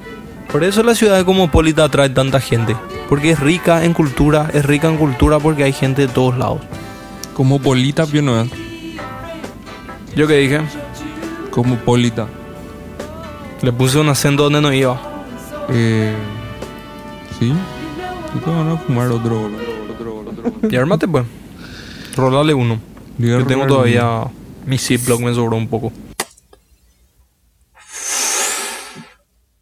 Por 0.51 0.63
eso 0.63 0.83
la 0.83 0.95
ciudad 0.95 1.23
cosmopolita 1.23 1.85
atrae 1.85 2.09
tanta 2.09 2.39
gente. 2.41 2.75
Porque 3.09 3.31
es 3.31 3.39
rica 3.39 3.83
en 3.83 3.93
cultura, 3.93 4.51
es 4.53 4.63
rica 4.63 4.87
en 4.87 4.97
cultura 4.97 5.39
porque 5.39 5.63
hay 5.63 5.73
gente 5.73 6.03
de 6.03 6.13
todos 6.13 6.37
lados. 6.37 6.61
Como 7.33 7.59
Polita, 7.59 8.05
yo 8.05 8.21
no 8.21 8.39
es. 8.39 8.51
¿Yo 10.15 10.27
qué 10.27 10.35
dije? 10.35 10.61
Como 11.49 11.77
Polita. 11.77 12.27
Le 13.63 13.73
puse 13.73 13.97
un 13.97 14.09
acento 14.09 14.43
donde 14.43 14.61
no 14.61 14.71
iba. 14.71 15.01
Eh, 15.69 16.13
¿Sí? 17.39 17.51
¿Y 18.35 18.39
te 18.39 18.49
van 18.49 18.69
a 18.69 18.77
fumar 18.77 19.07
otro? 19.09 19.49
Y 20.69 20.75
armate 20.75 21.07
pues. 21.07 21.25
Rolale 22.15 22.53
uno. 22.53 22.79
Yo 23.17 23.43
tengo 23.45 23.65
todavía 23.65 24.25
mi 24.65 24.77
Ziploc, 24.77 25.19
me 25.19 25.33
sobró 25.33 25.57
un 25.57 25.67
poco. 25.67 25.91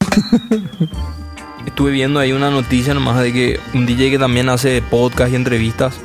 Estuve 1.68 1.92
viendo 1.92 2.22
ahí 2.22 2.32
una 2.32 2.50
noticia 2.50 2.94
nomás 2.94 3.22
de 3.22 3.34
que 3.34 3.60
un 3.74 3.86
DJ 3.86 4.10
que 4.10 4.18
también 4.18 4.48
hace 4.48 4.82
podcast 4.82 5.34
y 5.34 5.36
entrevistas, 5.36 5.96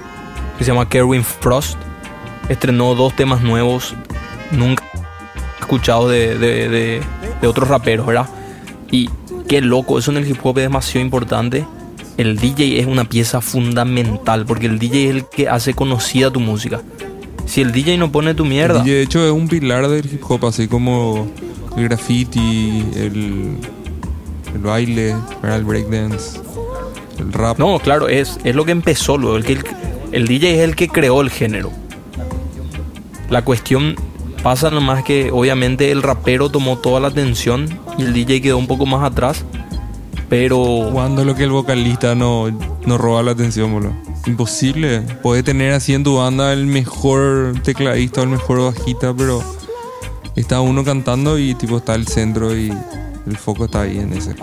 que 0.58 0.64
se 0.64 0.72
llama 0.72 0.88
Kerwin 0.88 1.22
Frost, 1.22 1.78
estrenó 2.48 2.96
dos 2.96 3.14
temas 3.14 3.42
nuevos, 3.42 3.94
nunca 4.50 4.84
escuchados 5.60 6.10
de, 6.10 6.36
de, 6.36 7.00
de, 7.40 7.46
otros 7.46 7.68
raperos, 7.68 8.04
¿verdad? 8.04 8.28
Y 8.90 9.08
qué 9.48 9.60
loco, 9.60 10.00
eso 10.00 10.10
en 10.10 10.16
el 10.16 10.28
hip 10.28 10.38
hop 10.42 10.58
es 10.58 10.64
demasiado 10.64 11.04
importante. 11.04 11.64
El 12.16 12.38
DJ 12.38 12.80
es 12.80 12.86
una 12.86 13.04
pieza 13.04 13.40
fundamental, 13.40 14.44
porque 14.44 14.66
el 14.66 14.80
DJ 14.80 15.10
es 15.10 15.14
el 15.14 15.26
que 15.26 15.48
hace 15.48 15.74
conocida 15.74 16.32
tu 16.32 16.40
música. 16.40 16.82
Si 17.46 17.60
el 17.60 17.70
DJ 17.70 17.98
no 17.98 18.10
pone 18.10 18.34
tu 18.34 18.44
mierda, 18.44 18.82
Y 18.84 18.90
de 18.90 19.02
hecho 19.02 19.24
es 19.24 19.30
un 19.30 19.46
pilar 19.46 19.88
del 19.88 20.12
hip 20.12 20.22
hop, 20.28 20.44
así 20.44 20.66
como 20.66 21.30
el 21.76 21.84
graffiti, 21.84 22.84
el, 22.96 23.58
el 24.54 24.60
baile, 24.60 25.16
¿verdad? 25.42 25.58
el 25.58 25.64
breakdance, 25.64 26.40
el 27.18 27.32
rap. 27.32 27.58
No, 27.58 27.78
claro, 27.78 28.08
es, 28.08 28.38
es 28.44 28.54
lo 28.54 28.64
que 28.64 28.72
empezó 28.72 29.18
luego. 29.18 29.36
El, 29.36 29.44
que 29.44 29.54
el, 29.54 29.64
el 30.12 30.26
DJ 30.26 30.54
es 30.54 30.60
el 30.60 30.76
que 30.76 30.88
creó 30.88 31.20
el 31.20 31.30
género. 31.30 31.70
La 33.30 33.42
cuestión 33.44 33.96
pasa 34.42 34.70
nomás 34.70 35.04
que 35.04 35.30
obviamente 35.30 35.90
el 35.90 36.02
rapero 36.02 36.50
tomó 36.50 36.78
toda 36.78 37.00
la 37.00 37.08
atención 37.08 37.68
y 37.96 38.02
el 38.02 38.12
DJ 38.12 38.42
quedó 38.42 38.58
un 38.58 38.66
poco 38.66 38.86
más 38.86 39.02
atrás. 39.04 39.44
Pero 40.28 40.88
Cuando 40.92 41.24
lo 41.24 41.34
que 41.34 41.44
el 41.44 41.50
vocalista 41.50 42.14
no, 42.14 42.50
no 42.86 42.98
roba 42.98 43.22
la 43.22 43.32
atención, 43.32 43.72
boludo. 43.72 43.92
Imposible. 44.26 45.00
Puede 45.22 45.42
tener 45.42 45.72
así 45.72 45.94
en 45.94 46.04
tu 46.04 46.16
banda 46.16 46.52
el 46.52 46.66
mejor 46.66 47.54
tecladista 47.62 48.20
o 48.20 48.24
el 48.24 48.30
mejor 48.30 48.60
bajista, 48.60 49.12
pero 49.14 49.42
está 50.36 50.60
uno 50.60 50.84
cantando 50.84 51.38
y 51.38 51.54
tipo 51.54 51.78
está 51.78 51.94
el 51.94 52.06
centro 52.06 52.56
y 52.56 52.72
el 53.26 53.36
foco 53.36 53.66
está 53.66 53.82
ahí 53.82 53.98
en 53.98 54.12
ese. 54.12 54.34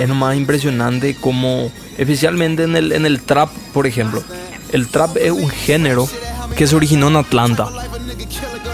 Es 0.00 0.08
nomás 0.08 0.36
impresionante 0.36 1.14
como, 1.14 1.70
especialmente 1.98 2.64
en 2.64 2.76
el, 2.76 2.92
en 2.92 3.06
el 3.06 3.22
trap, 3.22 3.50
por 3.72 3.86
ejemplo. 3.86 4.22
El 4.72 4.88
trap 4.88 5.16
es 5.18 5.30
un 5.30 5.48
género 5.48 6.08
que 6.56 6.66
se 6.66 6.74
originó 6.74 7.08
en 7.08 7.16
Atlanta. 7.16 7.68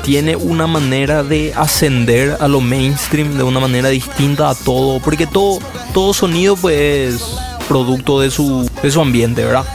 Tiene 0.02 0.36
una 0.36 0.66
manera 0.66 1.22
de 1.22 1.52
ascender 1.54 2.38
a 2.40 2.48
lo 2.48 2.60
mainstream 2.60 3.36
de 3.36 3.42
una 3.42 3.60
manera 3.60 3.88
distinta 3.90 4.48
a 4.48 4.54
todo, 4.54 5.00
porque 5.00 5.26
todo, 5.26 5.60
todo 5.92 6.14
sonido 6.14 6.56
pues 6.56 7.14
es 7.14 7.22
producto 7.68 8.20
de 8.20 8.30
su, 8.30 8.68
de 8.82 8.90
su 8.90 9.00
ambiente, 9.00 9.44
¿verdad? 9.44 9.66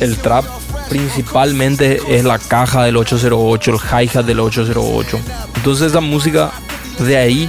El 0.00 0.16
trap 0.16 0.44
principalmente 0.90 2.00
es 2.08 2.24
la 2.24 2.38
caja 2.38 2.82
del 2.82 2.96
808, 2.96 3.70
el 3.70 3.78
hi-hat 3.78 4.26
del 4.26 4.40
808. 4.40 5.20
Entonces 5.56 5.86
esa 5.86 6.00
música 6.00 6.50
de 6.98 7.16
ahí 7.16 7.48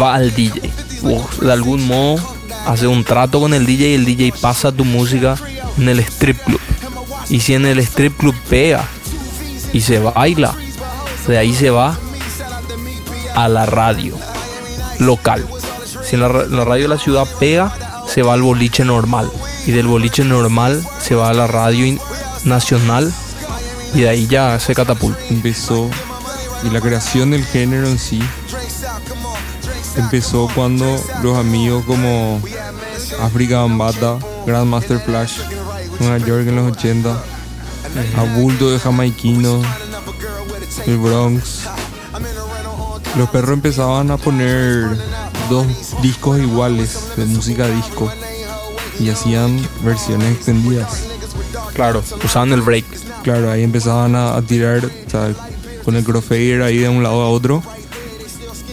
va 0.00 0.14
al 0.14 0.32
DJ. 0.32 0.62
de 1.42 1.52
algún 1.52 1.86
modo 1.86 2.16
haces 2.66 2.86
un 2.86 3.04
trato 3.04 3.40
con 3.40 3.52
el 3.52 3.66
DJ 3.66 3.90
y 3.90 3.94
el 3.94 4.04
DJ 4.04 4.32
pasa 4.40 4.70
tu 4.70 4.84
música 4.84 5.34
en 5.76 5.88
el 5.88 5.98
strip 5.98 6.38
club. 6.44 6.60
Y 7.28 7.40
si 7.40 7.54
en 7.54 7.66
el 7.66 7.80
strip 7.80 8.16
club 8.16 8.34
pega 8.48 8.86
y 9.72 9.80
se 9.80 9.98
baila, 9.98 10.54
de 11.26 11.38
ahí 11.38 11.52
se 11.52 11.70
va 11.70 11.98
a 13.34 13.48
la 13.48 13.66
radio 13.66 14.16
local. 15.00 15.44
Si 16.04 16.14
en 16.14 16.20
la, 16.20 16.28
la 16.28 16.64
radio 16.64 16.84
de 16.84 16.88
la 16.88 16.98
ciudad 16.98 17.26
pega, 17.40 17.72
se 18.06 18.22
va 18.22 18.34
al 18.34 18.42
boliche 18.42 18.84
normal. 18.84 19.28
Y 19.66 19.72
del 19.72 19.88
boliche 19.88 20.24
normal 20.24 20.84
se 21.00 21.14
va 21.14 21.30
a 21.30 21.34
la 21.34 21.46
radio 21.46 21.86
nacional 22.44 23.12
y 23.94 24.00
de 24.00 24.08
ahí 24.08 24.26
ya 24.26 24.58
se 24.60 24.74
catapulta. 24.74 25.20
empezó 25.28 25.90
y 26.62 26.70
la 26.70 26.80
creación 26.80 27.30
del 27.30 27.44
género 27.44 27.86
en 27.88 27.98
sí 27.98 28.22
empezó 29.96 30.48
cuando 30.54 31.02
los 31.22 31.36
amigos 31.36 31.84
como 31.84 32.40
África 33.20 33.58
Bambata, 33.60 34.18
Grandmaster 34.46 35.00
Flash, 35.00 35.38
Nueva 35.98 36.18
York 36.18 36.46
en 36.46 36.56
los 36.56 36.72
80, 36.76 37.22
Abulto 38.16 38.70
de 38.70 38.78
Jamaiquino, 38.78 39.60
el 40.86 40.98
Bronx. 40.98 41.64
Los 43.16 43.28
perros 43.30 43.54
empezaban 43.54 44.10
a 44.10 44.16
poner 44.16 44.96
dos 45.48 45.66
discos 46.00 46.38
iguales 46.38 47.16
de 47.16 47.24
música 47.26 47.66
disco 47.66 48.10
y 49.00 49.10
hacían 49.10 49.60
versiones 49.82 50.36
extendidas. 50.36 51.09
Claro, 51.74 52.02
usaban 52.24 52.52
el 52.52 52.62
break. 52.62 52.84
Claro, 53.22 53.50
ahí 53.50 53.62
empezaban 53.62 54.14
a, 54.16 54.36
a 54.36 54.42
tirar 54.42 54.84
o 54.84 55.10
sea, 55.10 55.32
con 55.84 55.96
el 55.96 56.04
crossfader 56.04 56.62
ahí 56.62 56.78
de 56.78 56.88
un 56.88 57.02
lado 57.02 57.22
a 57.22 57.28
otro 57.30 57.62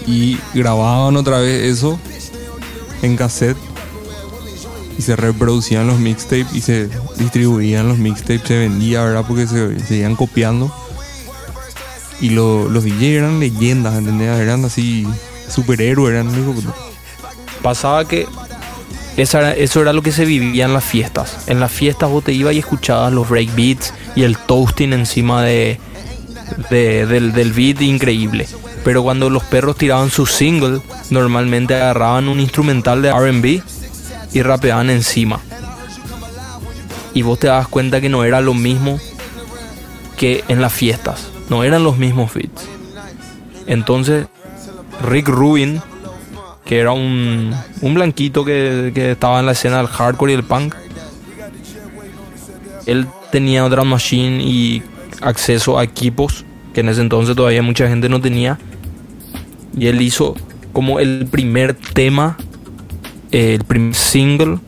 y 0.05 0.37
grababan 0.53 1.15
otra 1.17 1.39
vez 1.39 1.63
eso 1.63 1.99
en 3.01 3.15
cassette 3.17 3.57
y 4.97 5.01
se 5.01 5.15
reproducían 5.15 5.85
los 5.87 5.99
mixtapes 5.99 6.47
y 6.53 6.61
se 6.61 6.89
distribuían 7.17 7.87
los 7.87 7.97
mixtapes, 7.97 8.41
se 8.45 8.57
vendía, 8.57 9.03
¿verdad? 9.03 9.25
Porque 9.27 9.45
se 9.47 9.79
seguían 9.81 10.15
copiando 10.15 10.73
y 12.19 12.29
lo- 12.31 12.67
los 12.67 12.83
DJ 12.83 13.17
eran 13.17 13.39
leyendas, 13.39 13.95
¿entendés? 13.95 14.39
Eran 14.39 14.65
así 14.65 15.07
superhéroes, 15.49 16.13
eran 16.13 16.31
puta. 16.31 16.73
Pasaba 17.61 18.07
que 18.07 18.27
esa 19.17 19.39
era- 19.39 19.53
eso 19.53 19.81
era 19.81 19.93
lo 19.93 20.01
que 20.01 20.11
se 20.11 20.25
vivía 20.25 20.65
en 20.65 20.73
las 20.73 20.83
fiestas. 20.85 21.37
En 21.47 21.59
las 21.59 21.71
fiestas 21.71 22.09
vos 22.09 22.23
te 22.23 22.33
ibas 22.33 22.53
y 22.53 22.59
escuchabas 22.59 23.11
los 23.11 23.27
breakbeats 23.29 23.93
y 24.15 24.23
el 24.23 24.37
toasting 24.37 24.93
encima 24.93 25.43
de- 25.43 25.79
del, 26.69 27.33
del 27.33 27.51
beat 27.53 27.81
increíble. 27.81 28.47
Pero 28.83 29.03
cuando 29.03 29.29
los 29.29 29.43
perros 29.43 29.75
tiraban 29.75 30.09
su 30.09 30.25
single, 30.25 30.79
normalmente 31.09 31.75
agarraban 31.75 32.29
un 32.29 32.39
instrumental 32.39 33.01
de 33.01 33.09
RB 33.11 33.61
y 34.33 34.41
rapeaban 34.43 34.89
encima. 34.89 35.39
Y 37.13 37.23
vos 37.23 37.39
te 37.39 37.47
das 37.47 37.67
cuenta 37.67 37.99
que 37.99 38.09
no 38.09 38.23
era 38.23 38.39
lo 38.41 38.53
mismo 38.53 38.99
que 40.15 40.43
en 40.47 40.61
las 40.61 40.71
fiestas. 40.73 41.27
No 41.49 41.63
eran 41.63 41.83
los 41.83 41.97
mismos 41.97 42.33
beats. 42.33 42.63
Entonces, 43.65 44.27
Rick 45.03 45.27
Rubin, 45.27 45.81
que 46.67 46.79
era 46.79 46.91
un, 46.91 47.55
un 47.81 47.93
blanquito 47.93 48.43
que, 48.43 48.91
que 48.93 49.11
estaba 49.11 49.39
en 49.39 49.45
la 49.45 49.53
escena 49.53 49.77
del 49.77 49.87
hardcore 49.87 50.33
y 50.33 50.35
el 50.35 50.43
punk. 50.43 50.75
Él 52.85 53.07
tenía 53.31 53.63
drum 53.69 53.87
machine 53.87 54.43
y 54.43 54.83
acceso 55.21 55.79
a 55.79 55.83
equipos 55.83 56.45
que 56.73 56.81
en 56.81 56.89
ese 56.89 57.01
entonces 57.01 57.35
todavía 57.35 57.61
mucha 57.61 57.87
gente 57.87 58.09
no 58.09 58.19
tenía. 58.19 58.59
Y 59.77 59.87
él 59.87 60.01
hizo 60.01 60.35
como 60.73 60.99
el 60.99 61.25
primer 61.25 61.73
tema, 61.73 62.37
eh, 63.31 63.55
el 63.55 63.63
primer 63.63 63.95
single, 63.95 64.59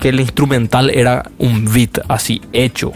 que 0.00 0.08
el 0.08 0.20
instrumental 0.20 0.90
era 0.90 1.30
un 1.38 1.70
beat 1.72 2.00
así 2.08 2.40
hecho, 2.52 2.92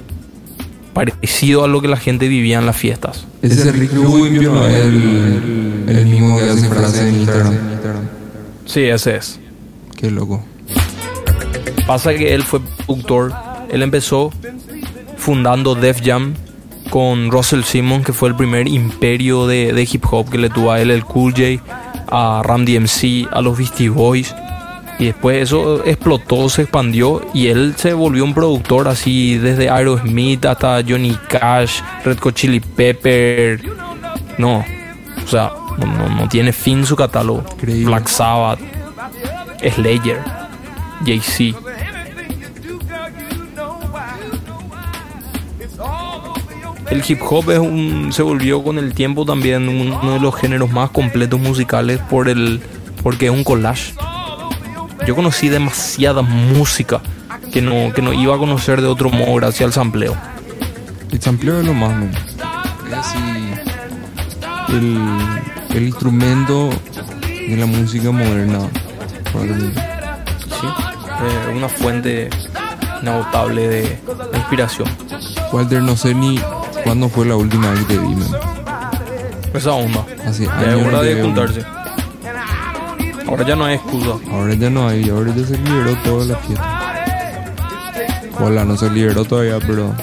parecido 0.95 1.63
a 1.63 1.69
lo 1.69 1.81
que 1.81 1.89
la 1.89 1.97
gente 1.97 2.27
vivía 2.27 2.59
en 2.59 2.67
las 2.67 2.77
fiestas. 2.77 3.27
Ese 3.53 3.73
Rick 3.73 3.93
Rubin 3.93 4.43
no 4.43 4.67
es 4.67 4.85
el, 4.85 5.85
el 5.89 6.07
mismo 6.07 6.39
que 6.39 6.45
hace 6.45 6.69
frases 6.69 7.01
en 7.01 7.21
Instagram. 7.21 7.55
Sí, 8.65 8.83
ese 8.83 9.17
es. 9.17 9.39
Qué 9.97 10.11
loco. 10.11 10.45
Pasa 11.87 12.15
que 12.15 12.35
él 12.35 12.43
fue 12.43 12.61
productor. 12.61 13.33
Él 13.71 13.83
empezó 13.83 14.33
fundando 15.17 15.75
Def 15.75 16.01
Jam 16.05 16.35
con 16.91 17.31
Russell 17.31 17.63
Simmons, 17.63 18.05
que 18.05 18.13
fue 18.13 18.29
el 18.29 18.37
primer 18.37 18.69
imperio 18.69 19.47
de, 19.47 19.73
de 19.73 19.83
hip 19.83 20.05
hop 20.11 20.31
que 20.31 20.39
le 20.39 20.51
tuvo 20.51 20.73
a 20.73 20.81
él, 20.81 20.91
el 20.91 21.05
Cool 21.05 21.33
J, 21.33 21.63
a 22.09 22.43
Ram 22.45 22.65
DMC, 22.65 23.29
a 23.33 23.41
los 23.41 23.57
Beastie 23.57 23.89
Boys. 23.89 24.35
Y 24.99 25.07
después 25.07 25.43
eso 25.43 25.85
explotó, 25.85 26.49
se 26.49 26.63
expandió 26.63 27.21
y 27.35 27.49
él 27.49 27.75
se 27.77 27.93
volvió 27.93 28.25
un 28.25 28.33
productor 28.33 28.89
así 28.89 29.37
desde 29.37 29.69
Aerosmith 29.69 30.45
hasta 30.47 30.83
Johnny 30.89 31.17
Cash, 31.29 31.81
Red 32.05 32.19
Hot 32.21 32.35
Chili 32.35 32.61
Pepper. 32.61 33.61
No, 34.39 34.65
o 35.23 35.29
sea, 35.29 35.53
no, 35.79 36.09
no- 36.09 36.29
tiene 36.31 36.53
fin 36.53 36.87
su 36.87 36.97
catálogo. 36.97 37.45
Increíble. 37.53 37.85
Black 37.87 38.09
Sabbath, 38.09 38.59
Slayer, 39.75 40.21
Jay-Z. 41.05 41.59
El 46.91 47.03
hip 47.07 47.21
hop 47.29 47.51
es 47.51 47.59
un, 47.59 48.13
se 48.13 48.23
volvió 48.23 48.63
con 48.63 48.79
el 48.79 48.95
tiempo 48.95 49.25
también 49.25 49.69
un- 49.69 49.93
uno 49.93 50.13
de 50.15 50.21
los 50.21 50.35
géneros 50.37 50.71
más 50.71 50.91
completos 50.91 51.41
musicales 51.41 51.99
por 52.09 52.29
el, 52.29 52.61
porque 53.03 53.27
es 53.27 53.33
un 53.33 53.43
collage. 53.45 53.93
Yo 55.07 55.15
conocí 55.15 55.49
demasiada 55.49 56.23
música 56.23 57.01
que 57.53 57.63
no, 57.63 57.93
que 57.95 58.03
no 58.03 58.13
iba 58.13 58.35
a 58.35 58.39
conocer 58.39 58.81
de 58.81 58.89
otro 58.89 59.09
modo 59.11 59.35
gracias 59.35 59.67
al 59.69 59.73
sampleo. 59.73 60.17
El 61.13 61.21
sampleo 61.23 61.61
es 61.61 61.67
lo 61.67 61.75
más, 61.75 61.97
¿no? 61.97 62.07
Es 62.89 62.93
así. 62.93 63.19
El, 64.69 64.99
el 65.77 65.83
instrumento 65.85 66.71
de 67.29 67.57
la 67.57 67.67
música 67.67 68.11
moderna. 68.11 68.59
probablemente. 69.31 69.81
¿sí? 69.81 70.67
Eh, 70.67 71.55
una 71.55 71.69
fuente 71.69 72.29
inagotable 73.01 73.69
de, 73.69 73.83
de 73.83 74.39
inspiración. 74.39 74.89
Walter, 75.53 75.83
no 75.83 75.97
sé 75.97 76.15
ni 76.15 76.41
cuándo 76.83 77.09
fue 77.09 77.27
la 77.27 77.37
última 77.37 77.71
vez 77.71 77.85
que 77.85 77.95
te 77.95 77.99
vi, 78.01 78.09
man. 78.09 78.29
Esa 79.55 79.73
onda. 79.73 80.05
Años. 80.25 80.41
es 80.41 80.87
hora 80.87 81.03
de 81.03 81.15
veo, 81.15 81.27
juntarse. 81.27 81.76
Ahora 83.27 83.45
ya 83.45 83.57
no 83.57 83.65
hay 83.65 83.79
man. 83.79 84.21
Ahora 84.31 84.55
ya 84.55 84.71
no 84.71 84.89
hay, 84.89 85.09
ahora 85.09 85.33
ya 85.35 85.47
se 85.47 85.59
liberó 85.59 85.95
toda 86.05 86.25
la 86.27 86.37
fiesta. 86.37 86.93
Hola, 88.39 88.65
no 88.65 88.77
se 88.77 88.91
liberó 88.91 89.25
todavía, 89.25 89.59
pero 89.67 89.95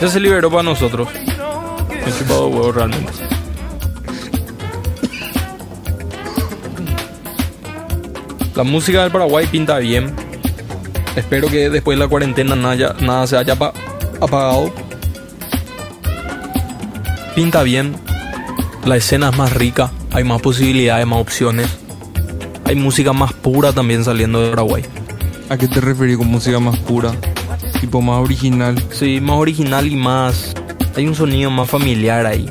Ya 0.00 0.08
se 0.08 0.20
liberó 0.20 0.50
para 0.50 0.62
nosotros. 0.62 1.08
Me 1.90 2.10
he 2.10 2.12
chupado 2.18 2.48
huevo 2.48 2.72
realmente. 2.72 3.10
La 8.54 8.64
música 8.64 9.02
del 9.02 9.12
Paraguay 9.12 9.46
pinta 9.46 9.78
bien. 9.78 10.12
Espero 11.16 11.48
que 11.48 11.70
después 11.70 11.96
de 11.98 12.04
la 12.04 12.08
cuarentena 12.08 12.56
nada, 12.56 12.94
nada 13.00 13.26
se 13.26 13.36
haya 13.36 13.52
apa- 13.54 13.72
apagado. 14.20 14.72
Pinta 17.34 17.62
bien. 17.62 17.94
La 18.84 18.96
escena 18.96 19.30
es 19.30 19.36
más 19.36 19.52
rica. 19.52 19.90
Hay 20.12 20.24
más 20.24 20.40
posibilidades, 20.40 21.06
más 21.06 21.20
opciones. 21.20 21.68
Hay 22.68 22.76
música 22.76 23.12
más 23.12 23.32
pura 23.32 23.72
también 23.72 24.04
saliendo 24.04 24.40
de 24.40 24.50
Paraguay. 24.50 24.84
¿a 25.48 25.56
qué 25.56 25.66
te 25.66 25.80
referís 25.80 26.18
con 26.18 26.26
música 26.28 26.60
más 26.60 26.78
pura? 26.80 27.10
Tipo 27.80 28.02
más 28.02 28.20
original. 28.22 28.80
Sí, 28.92 29.20
más 29.20 29.38
original 29.38 29.86
y 29.86 29.96
más. 29.96 30.52
Hay 30.94 31.06
un 31.06 31.14
sonido 31.14 31.50
más 31.50 31.68
familiar 31.70 32.26
ahí. 32.26 32.48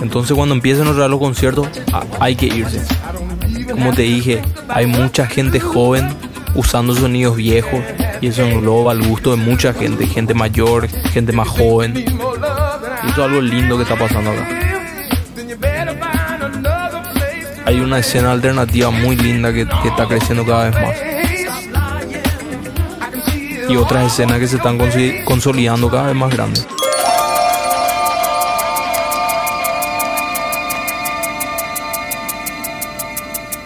Entonces, 0.00 0.34
cuando 0.36 0.54
empiecen 0.54 0.86
vez 0.86 1.10
los 1.10 1.18
conciertos, 1.18 1.68
a- 1.92 2.04
hay 2.20 2.34
que 2.36 2.46
irse. 2.46 2.80
Como 3.70 3.92
te 3.92 4.02
dije, 4.02 4.40
hay 4.68 4.86
mucha 4.86 5.26
gente 5.26 5.60
joven 5.60 6.08
usando 6.54 6.94
sonidos 6.94 7.36
viejos 7.36 7.80
y 8.22 8.28
eso 8.28 8.42
engloba 8.44 8.92
el 8.92 9.06
gusto 9.06 9.30
de 9.32 9.36
mucha 9.36 9.74
gente, 9.74 10.06
gente 10.06 10.32
mayor, 10.32 10.88
gente 11.12 11.32
más 11.32 11.48
joven. 11.48 11.94
Y 11.98 12.04
eso 12.04 13.10
es 13.10 13.18
algo 13.18 13.40
lindo 13.42 13.76
que 13.76 13.82
está 13.82 13.96
pasando 13.96 14.30
acá. 14.30 14.77
Hay 17.68 17.80
una 17.80 17.98
escena 17.98 18.32
alternativa 18.32 18.90
muy 18.90 19.14
linda 19.14 19.52
que, 19.52 19.60
está 19.60 20.08
creciendo 20.08 20.46
cada 20.46 20.70
vez 20.70 20.74
más. 20.80 20.96
Y 23.68 23.76
otras 23.76 24.10
escenas 24.10 24.38
que 24.38 24.48
se 24.48 24.56
están 24.56 24.78
consolidando 25.26 25.90
cada 25.90 26.06
vez 26.06 26.16
más 26.16 26.32
grandes. 26.32 26.66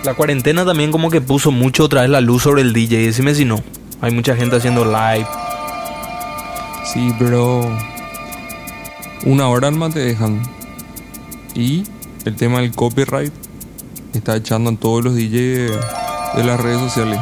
La 0.02 0.14
cuarentena 0.14 0.64
también 0.64 0.90
como 0.90 1.08
que 1.08 1.20
puso 1.20 1.52
mucho 1.52 1.84
otra 1.84 2.00
vez 2.00 2.10
la 2.10 2.20
luz 2.20 2.42
sobre 2.42 2.62
el 2.62 2.72
DJ. 2.72 3.06
Decime 3.06 3.36
si 3.36 3.44
no. 3.44 3.62
Hay 4.00 4.10
mucha 4.10 4.34
gente 4.34 4.56
haciendo 4.56 4.84
live. 4.84 5.28
Sí, 6.92 7.14
pero 7.20 7.70
una 9.26 9.46
hora 9.48 9.70
más 9.70 9.94
te 9.94 10.00
dejan. 10.00 10.42
Y 11.54 11.84
el 12.24 12.34
tema 12.34 12.58
del 12.58 12.72
copyright 12.72 13.41
Está 14.14 14.36
echando 14.36 14.70
a 14.70 14.76
todos 14.76 15.04
los 15.04 15.14
DJs 15.14 15.72
de, 16.36 16.44
las 16.44 16.60
redes 16.60 16.80
sociales. 16.80 17.18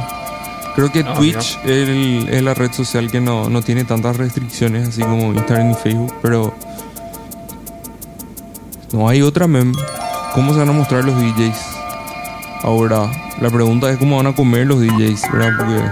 Creo 0.74 0.90
que 0.90 1.00
Ah, 1.00 1.14
Twitch 1.14 1.58
es 1.64 2.42
la 2.42 2.54
red 2.54 2.72
social 2.72 3.10
que 3.10 3.20
no, 3.20 3.48
no 3.48 3.62
tiene 3.62 3.84
tantas 3.84 4.16
restricciones 4.16 4.88
así 4.88 5.02
como 5.02 5.32
Instagram 5.32 5.72
y 5.72 5.74
Facebook, 5.74 6.14
pero 6.22 6.54
no 8.92 9.08
hay 9.08 9.22
otra 9.22 9.46
mem. 9.46 9.72
¿Cómo 10.34 10.52
se 10.52 10.60
van 10.60 10.68
a 10.68 10.72
mostrar 10.72 11.04
los 11.04 11.16
DJs? 11.16 11.58
Ahora, 12.62 13.10
la 13.40 13.50
pregunta 13.50 13.90
es 13.90 13.98
cómo 13.98 14.16
van 14.16 14.26
a 14.26 14.34
comer 14.34 14.66
los 14.66 14.80
DJs, 14.80 15.22
¿verdad? 15.32 15.52
Porque 15.58 15.82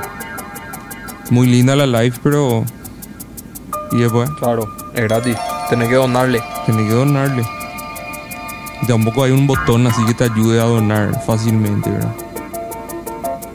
muy 1.31 1.47
linda 1.47 1.77
la 1.77 1.87
live, 1.87 2.17
pero 2.23 2.65
y 3.93 3.99
después 3.99 4.29
Claro, 4.39 4.69
es 4.95 5.03
gratis. 5.03 5.37
Tenés 5.71 5.89
que 5.89 5.95
donarle. 5.95 6.43
tenés 6.67 6.89
que 6.89 6.95
donarle. 6.95 7.43
Y 8.83 8.87
tampoco 8.87 9.25
hay 9.25 9.33
un 9.33 9.47
botón 9.47 9.87
así 9.87 10.05
que 10.07 10.15
te 10.15 10.25
ayude 10.25 10.61
a 10.61 10.65
donar 10.65 11.23
fácilmente, 11.27 11.91
¿verdad? 11.91 12.15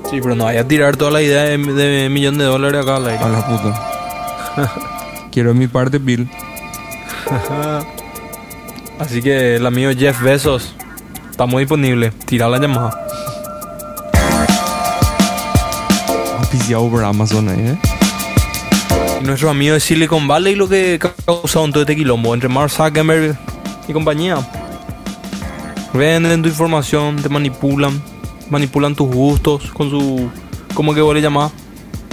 Sí, 0.09 0.19
pero 0.21 0.36
no 0.36 0.43
vaya 0.45 0.62
a 0.62 0.67
tirar 0.67 0.95
toda 0.97 1.12
la 1.12 1.21
idea 1.21 1.43
de, 1.43 1.57
de 1.57 2.09
millón 2.09 2.38
de 2.38 2.43
dólares 2.43 2.81
acá 2.81 2.97
al 2.97 3.07
aire. 3.07 3.23
A 3.23 3.29
la 3.29 3.47
puta. 3.47 4.91
Quiero 5.31 5.53
mi 5.53 5.67
parte, 5.67 5.97
Bill. 5.97 6.29
Así 8.99 9.21
que 9.21 9.55
el 9.55 9.65
amigo 9.65 9.91
Jeff 9.97 10.21
Bezos 10.21 10.75
está 11.31 11.45
muy 11.45 11.63
disponible. 11.63 12.12
Tira 12.25 12.47
la 12.47 12.59
llamada. 12.59 12.99
Oficiado 16.41 16.88
por 16.89 17.03
Amazon 17.03 17.49
ahí, 17.49 17.69
¿eh? 17.69 17.77
Nuestros 19.23 19.49
amigos 19.49 19.75
de 19.75 19.79
Silicon 19.79 20.27
Valley 20.27 20.55
lo 20.55 20.67
que 20.67 20.99
causaron 21.25 21.71
todo 21.71 21.83
este 21.83 21.95
quilombo 21.95 22.33
entre 22.33 22.49
Mark 22.49 22.69
Zuckerberg 22.69 23.38
y 23.88 23.93
compañía. 23.93 24.38
Venden 25.93 26.41
tu 26.41 26.49
información, 26.49 27.17
te 27.17 27.29
manipulan, 27.29 28.01
manipulan 28.49 28.95
tus 28.95 29.08
gustos 29.08 29.71
con 29.73 29.89
su, 29.89 30.29
¿cómo 30.73 30.93
que 30.93 31.01
vos 31.01 31.13
le 31.13 31.21
llamás? 31.21 31.51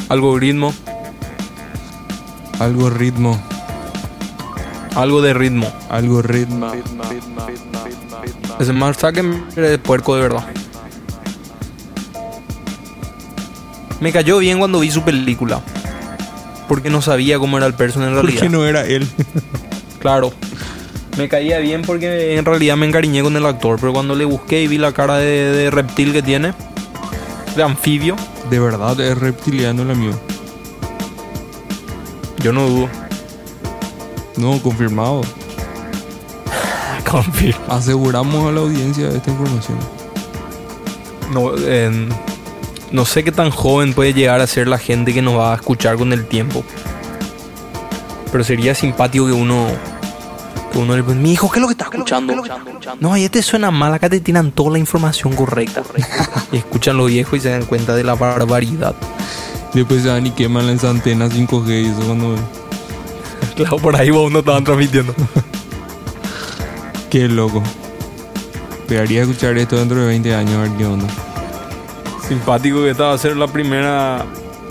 Algoritmo, 0.08 0.74
Algo 2.58 2.90
ritmo. 2.90 3.40
algo 4.94 5.22
de 5.22 5.32
ritmo. 5.32 5.72
Algo 5.88 6.20
ritmo. 6.20 6.70
Ese 8.58 8.72
Mark 8.74 8.96
Zuckerberg 8.96 9.56
es 9.56 9.78
puerco 9.78 10.14
de 10.16 10.22
verdad. 10.22 10.44
Me 14.00 14.12
cayó 14.12 14.38
bien 14.38 14.58
cuando 14.58 14.80
vi 14.80 14.90
su 14.90 15.02
película. 15.02 15.60
Porque 16.68 16.90
no 16.90 17.00
sabía 17.02 17.38
cómo 17.38 17.56
era 17.56 17.66
el 17.66 17.74
person 17.74 18.02
en 18.02 18.12
realidad. 18.14 18.34
Porque 18.40 18.48
no 18.50 18.66
era 18.66 18.84
él. 18.84 19.08
Claro. 20.00 20.32
Me 21.16 21.28
caía 21.28 21.58
bien 21.58 21.82
porque 21.82 22.36
en 22.36 22.44
realidad 22.44 22.76
me 22.76 22.86
encariñé 22.86 23.22
con 23.22 23.36
el 23.36 23.44
actor. 23.44 23.78
Pero 23.80 23.92
cuando 23.92 24.14
le 24.14 24.24
busqué 24.24 24.62
y 24.62 24.68
vi 24.68 24.78
la 24.78 24.92
cara 24.92 25.16
de, 25.18 25.52
de 25.52 25.70
reptil 25.70 26.12
que 26.12 26.22
tiene, 26.22 26.54
de 27.56 27.62
anfibio, 27.62 28.16
De 28.48 28.58
verdad 28.58 28.98
es 29.00 29.18
reptiliano 29.18 29.82
el 29.82 29.90
amigo. 29.90 30.14
yo 32.42 32.52
no 32.52 32.66
dudo. 32.68 32.88
No, 34.36 34.60
confirmado. 34.62 35.20
Confirmo. 37.10 37.60
Aseguramos 37.68 38.48
a 38.48 38.52
la 38.52 38.60
audiencia 38.60 39.08
esta 39.08 39.30
información. 39.30 39.78
No, 41.32 41.52
no 42.92 43.04
sé 43.04 43.22
qué 43.22 43.30
tan 43.30 43.50
joven 43.50 43.92
puede 43.92 44.14
llegar 44.14 44.40
a 44.40 44.46
ser 44.46 44.66
la 44.66 44.78
gente 44.78 45.12
que 45.12 45.22
nos 45.22 45.36
va 45.38 45.52
a 45.52 45.56
escuchar 45.56 45.96
con 45.96 46.12
el 46.12 46.26
tiempo. 46.26 46.64
Pero 48.32 48.44
sería 48.44 48.74
simpático 48.74 49.26
que 49.26 49.32
uno. 49.32 49.68
Que 50.72 50.78
uno 50.78 50.96
le 50.96 51.02
mi 51.02 51.32
hijo, 51.32 51.50
¿qué 51.50 51.58
es 51.58 51.60
lo 51.62 51.66
que 51.66 51.72
está 51.72 51.84
escuchando? 51.84 52.34
No, 53.00 53.12
ahí 53.12 53.28
te 53.28 53.42
suena 53.42 53.70
mal, 53.70 53.92
acá 53.92 54.08
te 54.08 54.20
tiran 54.20 54.52
toda 54.52 54.72
la 54.72 54.78
información 54.78 55.34
correcta. 55.34 55.82
y 56.52 56.58
escuchan 56.58 56.96
los 56.96 57.08
viejos 57.08 57.38
y 57.38 57.40
se 57.40 57.50
dan 57.50 57.64
cuenta 57.64 57.94
de 57.94 58.04
la 58.04 58.14
barbaridad. 58.14 58.94
Después 59.74 60.02
se 60.02 60.08
van 60.08 60.26
y 60.26 60.30
queman 60.30 60.66
las 60.66 60.84
antenas 60.84 61.32
5G 61.32 61.82
y 61.82 61.86
eso 61.86 62.00
cuando... 62.06 62.36
Claro, 63.56 63.76
por 63.78 63.96
ahí 63.96 64.10
vos 64.10 64.30
no 64.30 64.40
estaban 64.40 64.64
transmitiendo. 64.64 65.14
Qué 67.10 67.28
loco. 67.28 67.62
Pegaría 68.86 69.22
escuchar 69.22 69.58
esto 69.58 69.76
dentro 69.76 70.00
de 70.00 70.06
20 70.06 70.34
años 70.34 70.54
a 70.54 70.62
ver 70.62 70.70
qué 70.78 70.86
onda. 70.86 71.06
Simpático 72.26 72.82
que 72.82 72.90
esta 72.90 73.04
va 73.04 73.14
a 73.14 73.18
ser 73.18 73.36
la 73.36 73.48
primera. 73.48 74.24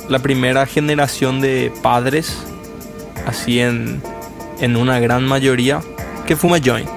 La 0.08 0.20
primera 0.20 0.66
generación 0.66 1.42
de 1.42 1.72
padres. 1.82 2.38
Así 3.26 3.60
en. 3.60 4.02
En 4.60 4.76
una 4.76 5.00
gran 5.00 5.26
mayoría. 5.26 5.82
Que 6.26 6.36
fuma 6.36 6.58
joint. 6.64 6.90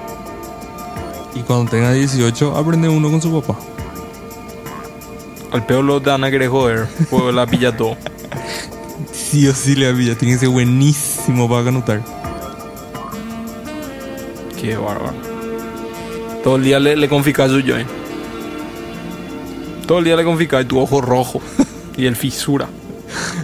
Y 1.35 1.39
cuando 1.41 1.71
tenga 1.71 1.91
18, 1.91 2.55
aprende 2.55 2.89
uno 2.89 3.09
con 3.09 3.21
su 3.21 3.41
papá. 3.41 3.59
Al 5.51 5.65
peor 5.65 5.83
lo 5.83 6.01
van 6.01 6.23
a 6.23 6.49
joder. 6.49 6.87
Pues 7.09 7.33
la 7.33 7.45
pilla 7.45 7.75
todo. 7.75 7.97
Sí 9.11 9.47
o 9.47 9.53
sí 9.53 9.75
le 9.75 9.87
había. 9.87 10.15
Tiene 10.15 10.35
que 10.35 10.41
ser 10.41 10.49
buenísimo 10.49 11.49
para 11.49 11.67
anotar. 11.69 12.03
Qué 14.61 14.77
bárbaro. 14.77 15.15
Todo 16.43 16.57
el 16.57 16.63
día 16.63 16.79
le, 16.79 16.95
le 16.95 17.09
confiscas 17.09 17.49
su 17.49 17.61
joint. 17.61 17.87
Todo 19.87 19.99
el 19.99 20.05
día 20.05 20.15
le 20.15 20.23
confiscas 20.23 20.67
tu 20.67 20.79
ojo 20.79 21.01
rojo. 21.01 21.41
y 21.97 22.05
el 22.05 22.15
fisura. 22.15 22.67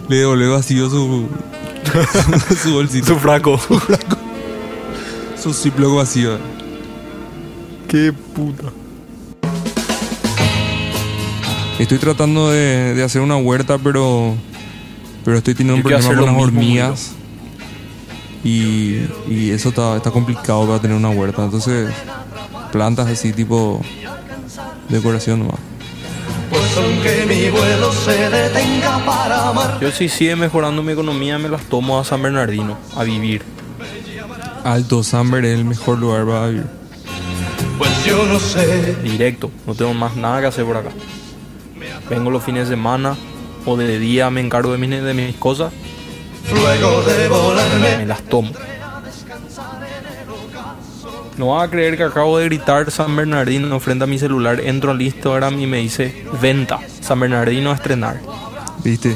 Le 0.08 0.18
devolvé 0.18 0.48
vacío 0.48 0.90
su, 0.90 1.28
su 2.64 2.74
bolsito. 2.74 3.08
Su 3.08 3.16
fraco. 3.18 3.60
Su 5.42 5.54
ziploc 5.54 5.96
vacío. 5.96 6.38
Qué 7.88 8.14
puta. 8.14 8.66
Estoy 11.80 11.98
tratando 11.98 12.50
de, 12.52 12.94
de 12.94 13.04
hacer 13.04 13.22
una 13.22 13.38
huerta, 13.38 13.78
pero 13.78 14.36
pero 15.24 15.38
estoy 15.38 15.54
teniendo 15.54 15.76
un 15.76 15.84
Yo 15.84 16.00
problema 16.00 16.22
con 16.22 16.34
las 16.34 16.44
hormigas. 16.44 17.12
Y, 18.44 18.96
y 19.28 19.52
eso 19.52 19.70
está, 19.70 19.98
está 19.98 20.12
complicado 20.12 20.66
para 20.66 20.80
tener 20.80 20.96
una 20.96 21.10
huerta. 21.10 21.44
Entonces, 21.44 21.94
plantas 22.72 23.08
así 23.08 23.34
tipo 23.34 23.82
decoración 24.88 25.40
nomás. 25.40 25.60
Aunque 26.84 27.26
mi 27.28 27.50
vuelo 27.50 27.92
se 27.92 28.30
detenga 28.30 29.04
para 29.06 29.50
amar, 29.50 29.80
Yo 29.80 29.92
si 29.92 30.08
sigue 30.10 30.36
mejorando 30.36 30.82
mi 30.82 30.94
economía 30.94 31.38
me 31.38 31.50
las 31.50 31.64
tomo 31.64 32.00
a 32.00 32.04
San 32.06 32.22
Bernardino. 32.22 32.78
A 32.96 33.04
vivir. 33.04 33.42
Alto 34.64 35.04
Samber 35.04 35.46
es 35.46 35.58
el 35.58 35.66
mejor 35.66 35.98
lugar 36.00 36.26
para 36.26 36.48
vivir. 36.48 36.66
pues 37.78 38.06
yo 38.06 38.26
no 38.26 38.40
sé. 38.40 38.96
Directo. 39.04 39.52
No 39.66 39.76
tengo 39.76 39.94
más 39.94 40.16
nada 40.16 40.42
que 40.42 40.48
hacer 40.48 40.66
por 40.66 40.78
acá. 40.78 40.90
Vengo 42.10 42.30
los 42.32 42.44
fines 42.44 42.68
de 42.68 42.76
semana. 42.76 43.16
O 43.66 43.76
de 43.78 44.00
día 44.00 44.30
me 44.30 44.42
encargo 44.42 44.72
de 44.72 44.78
mis, 44.78 44.90
de 44.90 45.14
mis 45.14 45.36
cosas. 45.36 45.72
Luego 46.54 47.02
de 47.04 47.28
volarme, 47.28 47.98
Me 47.98 48.06
las 48.06 48.22
tomo. 48.24 48.52
No 51.40 51.48
vas 51.48 51.70
a 51.70 51.72
creer 51.72 51.96
que 51.96 52.04
acabo 52.04 52.38
de 52.38 52.44
gritar 52.44 52.92
San 52.92 53.16
Bernardino 53.16 53.80
frente 53.80 54.04
a 54.04 54.08
mi 54.08 54.20
celular. 54.20 54.60
Entro 54.60 54.92
al 54.92 55.02
Instagram 55.02 55.58
y 55.62 55.68
me 55.68 55.78
dice 55.78 56.14
venta. 56.42 56.82
San 57.00 57.18
Bernardino 57.18 57.72
a 57.72 57.76
estrenar. 57.76 58.20
¿Viste? 58.84 59.16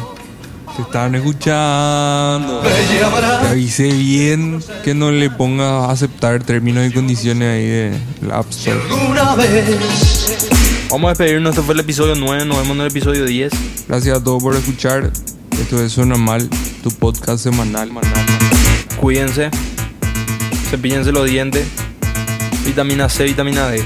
Te 0.73 0.81
estaban 0.83 1.15
escuchando. 1.15 2.61
Te 2.61 3.47
avisé 3.49 3.91
bien 3.91 4.63
que 4.85 4.93
no 4.93 5.11
le 5.11 5.29
pongas 5.31 5.67
a 5.67 5.91
aceptar 5.91 6.41
términos 6.41 6.87
y 6.89 6.93
condiciones 6.93 7.55
ahí 7.55 7.67
de 7.67 7.99
la 8.25 8.37
App 8.37 8.49
Store. 8.51 8.79
Vamos 10.89 11.07
a 11.07 11.09
despedirnos. 11.09 11.49
Este 11.49 11.61
fue 11.61 11.73
el 11.73 11.81
episodio 11.81 12.15
9. 12.15 12.45
Nos 12.45 12.57
vemos 12.59 12.77
en 12.77 12.81
el 12.83 12.87
episodio 12.87 13.25
10. 13.25 13.51
Gracias 13.89 14.17
a 14.17 14.23
todos 14.23 14.41
por 14.41 14.55
escuchar. 14.55 15.11
Esto 15.59 15.83
es 15.83 15.91
Suena 15.91 16.15
Mal, 16.15 16.49
tu 16.83 16.89
podcast 16.89 17.43
semanal. 17.43 17.91
Cuídense. 18.95 19.51
Cepíllense 20.69 21.11
los 21.11 21.29
dientes 21.29 21.67
vitamina 22.63 23.09
C, 23.09 23.25
vitamina 23.25 23.69
D. 23.69 23.83